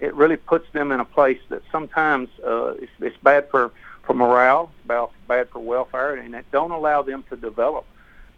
it 0.00 0.14
really 0.14 0.36
puts 0.36 0.70
them 0.72 0.90
in 0.90 0.98
a 0.98 1.04
place 1.04 1.38
that 1.48 1.62
sometimes 1.70 2.28
uh, 2.44 2.74
it's, 2.74 2.92
it's 3.00 3.16
bad 3.22 3.48
for 3.50 3.70
for 4.02 4.14
morale, 4.14 4.72
bad, 4.84 5.08
bad 5.28 5.48
for 5.50 5.60
welfare, 5.60 6.16
and 6.16 6.34
it 6.34 6.44
don't 6.50 6.72
allow 6.72 7.02
them 7.02 7.22
to 7.30 7.36
develop. 7.36 7.84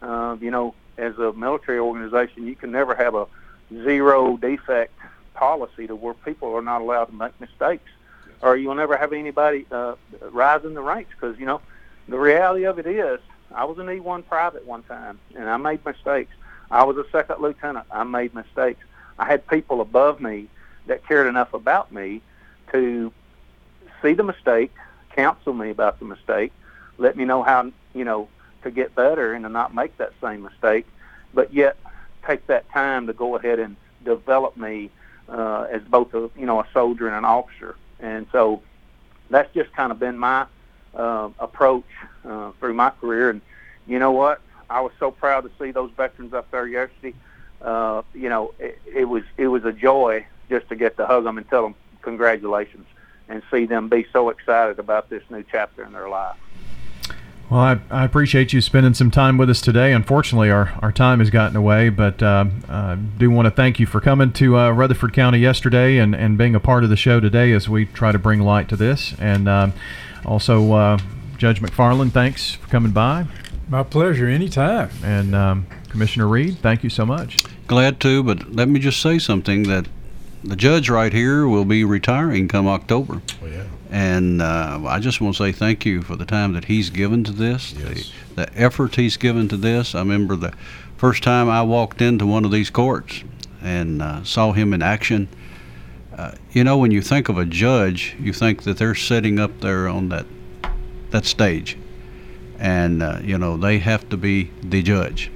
Uh, 0.02 0.36
you 0.38 0.50
know, 0.50 0.74
as 0.98 1.16
a 1.18 1.32
military 1.32 1.78
organization, 1.78 2.46
you 2.46 2.54
can 2.54 2.70
never 2.70 2.94
have 2.94 3.14
a 3.14 3.26
zero 3.72 4.36
defect 4.36 4.92
policy 5.32 5.86
to 5.86 5.96
where 5.96 6.12
people 6.12 6.54
are 6.54 6.62
not 6.62 6.82
allowed 6.82 7.06
to 7.06 7.14
make 7.14 7.38
mistakes, 7.40 7.90
or 8.42 8.56
you'll 8.56 8.74
never 8.74 8.96
have 8.96 9.14
anybody 9.14 9.66
uh, 9.70 9.94
rise 10.30 10.64
in 10.64 10.74
the 10.74 10.82
ranks 10.82 11.10
because 11.18 11.38
you 11.38 11.46
know 11.46 11.62
the 12.08 12.18
reality 12.18 12.64
of 12.64 12.78
it 12.78 12.86
is 12.86 13.20
I 13.52 13.64
was 13.64 13.78
an 13.78 13.86
E1 13.86 14.26
private 14.26 14.66
one 14.66 14.82
time, 14.84 15.18
and 15.36 15.48
I 15.48 15.56
made 15.56 15.84
mistakes. 15.84 16.32
I 16.70 16.84
was 16.84 16.96
a 16.96 17.04
second 17.10 17.40
lieutenant. 17.40 17.86
I 17.90 18.04
made 18.04 18.34
mistakes. 18.34 18.80
I 19.18 19.26
had 19.26 19.46
people 19.46 19.80
above 19.80 20.20
me 20.20 20.48
that 20.86 21.06
cared 21.06 21.26
enough 21.26 21.54
about 21.54 21.92
me 21.92 22.20
to 22.72 23.12
see 24.02 24.14
the 24.14 24.22
mistake, 24.22 24.72
counsel 25.14 25.52
me 25.52 25.70
about 25.70 25.98
the 25.98 26.04
mistake, 26.04 26.52
let 26.98 27.16
me 27.16 27.24
know 27.24 27.42
how 27.42 27.70
you 27.92 28.04
know 28.04 28.28
to 28.62 28.70
get 28.70 28.94
better 28.94 29.34
and 29.34 29.44
to 29.44 29.48
not 29.48 29.74
make 29.74 29.96
that 29.98 30.12
same 30.20 30.42
mistake, 30.42 30.86
but 31.32 31.52
yet 31.52 31.76
take 32.26 32.46
that 32.46 32.68
time 32.70 33.06
to 33.06 33.12
go 33.12 33.36
ahead 33.36 33.58
and 33.58 33.76
develop 34.04 34.56
me 34.56 34.90
uh, 35.28 35.66
as 35.70 35.82
both 35.82 36.12
a 36.14 36.30
you 36.36 36.46
know 36.46 36.60
a 36.60 36.66
soldier 36.72 37.06
and 37.06 37.16
an 37.16 37.24
officer. 37.24 37.76
And 38.00 38.26
so 38.32 38.62
that's 39.30 39.52
just 39.54 39.72
kind 39.72 39.92
of 39.92 39.98
been 39.98 40.18
my 40.18 40.46
uh, 40.96 41.30
approach 41.38 41.84
uh, 42.24 42.52
through 42.60 42.74
my 42.74 42.90
career. 42.90 43.30
And 43.30 43.40
you 43.86 43.98
know 43.98 44.12
what? 44.12 44.40
I 44.70 44.80
was 44.80 44.92
so 44.98 45.10
proud 45.10 45.42
to 45.42 45.50
see 45.58 45.70
those 45.70 45.90
veterans 45.96 46.32
up 46.32 46.50
there 46.50 46.66
yesterday. 46.66 47.14
Uh, 47.60 48.02
you 48.14 48.28
know, 48.28 48.54
it, 48.58 48.80
it 48.86 49.04
was 49.04 49.22
it 49.36 49.48
was 49.48 49.64
a 49.64 49.72
joy 49.72 50.26
just 50.50 50.68
to 50.68 50.76
get 50.76 50.96
to 50.96 51.06
hug 51.06 51.24
them 51.24 51.38
and 51.38 51.48
tell 51.48 51.62
them 51.62 51.74
congratulations 52.02 52.86
and 53.28 53.42
see 53.50 53.64
them 53.64 53.88
be 53.88 54.06
so 54.12 54.28
excited 54.28 54.78
about 54.78 55.08
this 55.08 55.22
new 55.30 55.42
chapter 55.50 55.84
in 55.84 55.92
their 55.92 56.08
life. 56.08 56.36
Well, 57.50 57.60
I, 57.60 57.78
I 57.90 58.04
appreciate 58.04 58.52
you 58.52 58.60
spending 58.60 58.94
some 58.94 59.10
time 59.10 59.36
with 59.36 59.50
us 59.50 59.60
today. 59.60 59.92
Unfortunately, 59.92 60.50
our, 60.50 60.78
our 60.80 60.90
time 60.90 61.18
has 61.18 61.28
gotten 61.28 61.56
away, 61.56 61.90
but 61.90 62.22
uh, 62.22 62.46
I 62.68 62.94
do 62.94 63.30
want 63.30 63.46
to 63.46 63.50
thank 63.50 63.78
you 63.78 63.86
for 63.86 64.00
coming 64.00 64.32
to 64.34 64.56
uh, 64.56 64.70
Rutherford 64.70 65.12
County 65.12 65.38
yesterday 65.38 65.98
and, 65.98 66.14
and 66.14 66.38
being 66.38 66.54
a 66.54 66.60
part 66.60 66.84
of 66.84 66.90
the 66.90 66.96
show 66.96 67.20
today 67.20 67.52
as 67.52 67.68
we 67.68 67.84
try 67.84 68.12
to 68.12 68.18
bring 68.18 68.40
light 68.40 68.68
to 68.70 68.76
this. 68.76 69.14
And 69.18 69.46
um, 69.48 69.74
also, 70.24 70.72
uh, 70.72 70.98
Judge 71.38 71.60
McFarland, 71.60 72.12
thanks 72.12 72.52
for 72.54 72.68
coming 72.68 72.92
by. 72.92 73.26
My 73.68 73.82
pleasure, 73.82 74.28
anytime. 74.28 74.90
And 75.02 75.34
um, 75.34 75.66
Commissioner 75.88 76.28
Read, 76.28 76.58
thank 76.58 76.84
you 76.84 76.90
so 76.90 77.04
much. 77.06 77.38
Glad 77.66 78.00
to, 78.00 78.22
but 78.22 78.52
let 78.52 78.68
me 78.68 78.78
just 78.80 79.00
say 79.00 79.18
something 79.18 79.64
that 79.64 79.86
the 80.42 80.56
judge 80.56 80.90
right 80.90 81.12
here 81.12 81.46
will 81.48 81.64
be 81.64 81.84
retiring 81.84 82.48
come 82.48 82.66
October. 82.66 83.22
Oh, 83.42 83.46
yeah. 83.46 83.64
And 83.90 84.42
uh, 84.42 84.80
I 84.86 84.98
just 85.00 85.20
want 85.20 85.36
to 85.36 85.42
say 85.44 85.52
thank 85.52 85.86
you 85.86 86.02
for 86.02 86.16
the 86.16 86.24
time 86.26 86.52
that 86.52 86.66
he's 86.66 86.90
given 86.90 87.24
to 87.24 87.32
this, 87.32 87.72
Yes. 87.72 88.12
the, 88.34 88.46
the 88.46 88.58
effort 88.58 88.96
he's 88.96 89.16
given 89.16 89.48
to 89.48 89.56
this. 89.56 89.94
I 89.94 90.00
remember 90.00 90.36
the 90.36 90.52
first 90.96 91.22
time 91.22 91.48
I 91.48 91.62
walked 91.62 92.02
into 92.02 92.26
one 92.26 92.44
of 92.44 92.50
these 92.50 92.70
courts 92.70 93.22
and 93.62 94.02
uh, 94.02 94.24
saw 94.24 94.52
him 94.52 94.74
in 94.74 94.82
action. 94.82 95.28
Uh, 96.16 96.32
you 96.52 96.62
know, 96.62 96.78
when 96.78 96.92
you 96.92 97.02
think 97.02 97.28
of 97.28 97.36
a 97.36 97.44
judge, 97.44 98.14
you 98.20 98.32
think 98.32 98.62
that 98.62 98.78
they're 98.78 98.94
sitting 98.94 99.40
up 99.40 99.60
there 99.60 99.88
on 99.88 100.10
that 100.10 100.26
that 101.10 101.24
stage, 101.24 101.76
and 102.58 103.02
uh, 103.02 103.18
you 103.22 103.36
know 103.36 103.56
they 103.56 103.78
have 103.78 104.08
to 104.08 104.16
be 104.16 104.50
the 104.62 104.82
judge. 104.82 105.30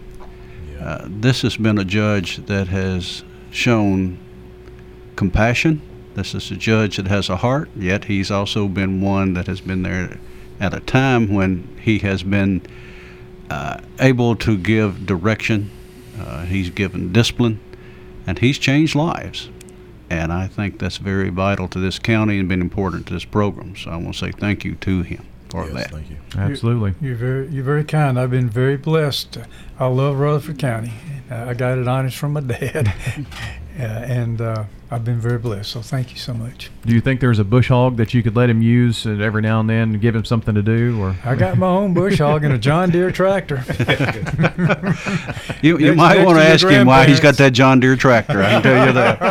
Uh, 0.81 1.07
this 1.09 1.43
has 1.43 1.57
been 1.57 1.79
a 1.79 1.85
judge 1.85 2.37
that 2.47 2.69
has 2.69 3.25
shown 3.51 4.19
compassion. 5.17 5.83
This 6.15 6.35
is 6.35 6.51
a 6.53 6.57
judge 6.57 6.97
that 6.97 7.09
has 7.09 7.29
a 7.29 7.37
heart, 7.37 7.69
yet 7.75 8.05
he's 8.05 8.31
also 8.31 8.69
been 8.69 9.01
one 9.01 9.35
that 9.35 9.49
has 9.49 9.61
been 9.61 9.83
there 9.83 10.19
at 10.61 10.75
a 10.75 10.81
time 10.81 11.35
when 11.35 11.77
he 11.83 11.99
has 12.01 12.23
been 12.23 12.63
uh, 13.51 13.81
able 13.99 14.37
to 14.37 14.57
give 14.57 15.07
direction. 15.07 15.71
Uh, 16.21 16.45
he's 16.45 16.71
given 16.71 17.13
discipline, 17.13 17.59
and 18.29 18.39
he's 18.39 18.59
changed 18.59 18.95
lives. 18.95 19.49
And 20.11 20.33
I 20.33 20.47
think 20.47 20.79
that's 20.79 20.97
very 20.97 21.29
vital 21.29 21.69
to 21.69 21.79
this 21.79 21.99
county 21.99 22.39
and 22.39 22.49
been 22.49 22.61
important 22.63 23.07
to 23.09 23.13
this 23.15 23.25
program. 23.25 23.77
So 23.77 23.91
I 23.91 23.97
want 23.97 24.15
to 24.15 24.19
say 24.19 24.33
thank 24.33 24.65
you 24.65 24.75
to 24.77 25.03
him 25.03 25.27
for 25.51 25.65
Yes, 25.67 25.75
that. 25.75 25.91
thank 25.91 26.11
you. 26.11 26.17
Absolutely. 26.37 26.95
You're 27.01 27.17
very, 27.17 27.49
you're 27.49 27.65
very 27.65 27.85
kind. 27.85 28.19
I've 28.19 28.31
been 28.31 28.49
very 28.49 28.77
blessed. 28.77 29.39
I 29.79 29.87
love 29.87 30.19
Rutherford 30.19 30.59
County. 30.59 30.93
Uh, 31.31 31.47
I 31.49 31.55
got 31.55 31.77
it 31.79 31.87
honest 31.87 32.17
from 32.17 32.33
my 32.35 32.41
dad, 32.41 32.93
and 33.85 34.41
uh, 34.41 34.65
I've 34.91 35.05
been 35.05 35.21
very 35.21 35.39
blessed. 35.39 35.71
So 35.71 35.83
thank 35.83 36.11
you 36.11 36.19
so 36.19 36.35
much. 36.35 36.71
Do 36.85 36.95
you 36.95 37.01
think 37.01 37.21
there's 37.21 37.39
a 37.39 37.45
bush 37.45 37.69
hog 37.69 37.97
that 37.97 38.15
you 38.15 38.23
could 38.23 38.35
let 38.35 38.51
him 38.51 38.63
use 38.63 39.07
uh, 39.07 39.11
every 39.11 39.43
now 39.43 39.61
and 39.61 39.69
then 39.69 39.93
to 39.93 39.99
give 39.99 40.15
him 40.15 40.25
something 40.25 40.55
to 40.55 40.63
do? 40.63 41.01
Or 41.01 41.17
I 41.25 41.35
got 41.35 41.59
my 41.59 41.69
own 41.69 41.95
bush 41.95 42.19
hog 42.19 42.45
and 42.45 42.55
a 42.55 42.59
John 42.59 42.91
Deere 42.91 43.11
tractor. 43.11 43.65
You, 45.61 45.77
you 45.79 45.93
might 45.95 46.25
want 46.25 46.39
to 46.39 46.45
to 46.45 46.49
ask 46.49 46.67
him 46.69 46.87
why 46.87 47.05
he's 47.07 47.19
got 47.19 47.37
that 47.39 47.53
John 47.53 47.81
Deere 47.81 47.97
tractor. 47.97 48.41
I 48.43 48.51
can 48.51 48.63
tell 48.63 48.87
you 48.87 48.93
that. 48.93 49.23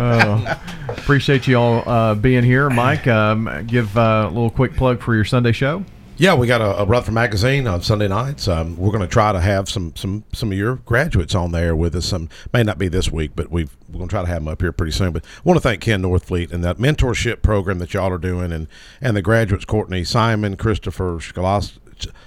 Uh, 0.00 0.58
appreciate 0.88 1.46
you 1.46 1.56
all 1.56 1.86
uh, 1.86 2.14
being 2.14 2.42
here, 2.42 2.70
Mike. 2.70 3.06
Um, 3.06 3.66
give 3.66 3.96
uh, 3.98 4.24
a 4.26 4.28
little 4.28 4.50
quick 4.50 4.74
plug 4.74 5.02
for 5.02 5.14
your 5.14 5.26
Sunday 5.26 5.52
show. 5.52 5.84
Yeah, 6.18 6.34
we 6.34 6.46
got 6.46 6.60
a, 6.60 6.82
a 6.82 6.84
Rutherford 6.84 7.14
magazine 7.14 7.66
on 7.66 7.80
Sunday 7.80 8.06
nights. 8.06 8.46
Um, 8.46 8.76
we're 8.76 8.90
going 8.90 9.02
to 9.02 9.08
try 9.08 9.32
to 9.32 9.40
have 9.40 9.68
some 9.68 9.96
some 9.96 10.24
some 10.32 10.52
of 10.52 10.58
your 10.58 10.76
graduates 10.76 11.34
on 11.34 11.52
there 11.52 11.74
with 11.74 11.96
us. 11.96 12.06
Some 12.06 12.28
may 12.52 12.62
not 12.62 12.76
be 12.78 12.88
this 12.88 13.10
week, 13.10 13.32
but 13.34 13.50
we've, 13.50 13.74
we're 13.88 13.96
going 13.96 14.08
to 14.08 14.12
try 14.12 14.20
to 14.20 14.28
have 14.28 14.44
them 14.44 14.48
up 14.48 14.60
here 14.60 14.72
pretty 14.72 14.92
soon. 14.92 15.12
But 15.12 15.24
I 15.24 15.40
want 15.42 15.56
to 15.56 15.62
thank 15.62 15.80
Ken 15.80 16.02
Northfleet 16.02 16.52
and 16.52 16.62
that 16.64 16.76
mentorship 16.76 17.40
program 17.40 17.78
that 17.78 17.94
y'all 17.94 18.12
are 18.12 18.18
doing, 18.18 18.52
and 18.52 18.68
and 19.00 19.16
the 19.16 19.22
graduates 19.22 19.64
Courtney 19.64 20.04
Simon, 20.04 20.56
Christopher 20.56 21.16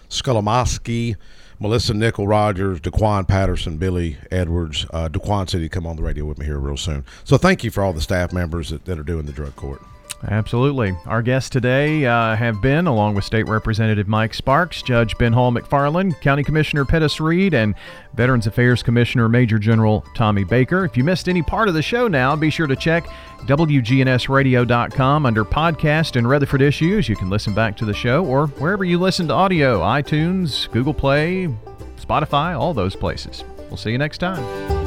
Skolomoski, 0.10 1.16
Melissa 1.60 1.94
Nickel 1.94 2.28
Rogers, 2.28 2.82
Daquan 2.82 3.28
Patterson, 3.28 3.78
Billy 3.78 4.18
Edwards. 4.32 4.88
Uh, 4.90 5.10
Daquan 5.10 5.48
said 5.48 5.62
he'd 5.62 5.72
come 5.72 5.86
on 5.86 5.96
the 5.96 6.04
radio 6.04 6.26
with 6.26 6.40
me 6.40 6.48
here 6.48 6.58
real 6.58 6.76
soon. 6.76 7.06
So 7.24 7.38
thank 7.38 7.64
you 7.64 7.70
for 7.70 7.84
all 7.84 7.94
the 7.94 8.02
staff 8.02 8.34
members 8.34 8.70
that, 8.70 8.86
that 8.86 8.98
are 8.98 9.04
doing 9.04 9.28
the 9.28 9.32
drug 9.32 9.56
court. 9.56 9.82
Absolutely. 10.28 10.96
Our 11.06 11.22
guests 11.22 11.50
today 11.50 12.06
uh, 12.06 12.36
have 12.36 12.62
been, 12.62 12.88
along 12.88 13.16
with 13.16 13.24
State 13.26 13.48
Representative 13.48 14.08
Mike 14.08 14.34
Sparks, 14.34 14.82
Judge 14.82 15.18
Ben 15.18 15.34
Hall 15.34 15.52
McFarland, 15.52 16.20
County 16.22 16.44
Commissioner 16.44 16.84
Pettus 16.84 17.20
Read, 17.20 17.54
and 17.54 17.76
Veterans 18.14 18.48
Affairs 18.48 18.82
Commissioner 18.82 19.30
Major 19.30 19.60
General 19.60 20.04
Tommy 20.16 20.44
Baker. 20.44 20.86
If 20.86 20.98
you 20.98 21.04
missed 21.04 21.30
any 21.30 21.44
part 21.44 21.68
of 21.68 21.74
the 21.74 21.82
show 21.82 22.08
now, 22.08 22.36
be 22.36 22.50
sure 22.50 22.68
to 22.68 22.76
check 22.76 23.06
WGNSradio.com 23.42 25.26
under 25.26 25.46
podcast 25.46 26.16
and 26.16 26.28
Rutherford 26.28 26.62
Issues. 26.62 27.08
You 27.08 27.16
can 27.16 27.30
listen 27.30 27.54
back 27.54 27.78
to 27.78 27.86
the 27.86 27.94
show 27.94 28.26
or 28.26 28.48
wherever 28.48 28.84
you 28.84 28.98
listen 28.98 29.28
to 29.28 29.34
audio 29.34 29.82
iTunes, 29.82 30.72
Google 30.72 30.94
Play, 30.94 31.48
Spotify, 31.98 32.60
all 32.60 32.74
those 32.74 32.96
places. 32.96 33.44
We'll 33.68 33.78
see 33.78 33.92
you 33.92 33.98
next 33.98 34.18
time. 34.20 34.85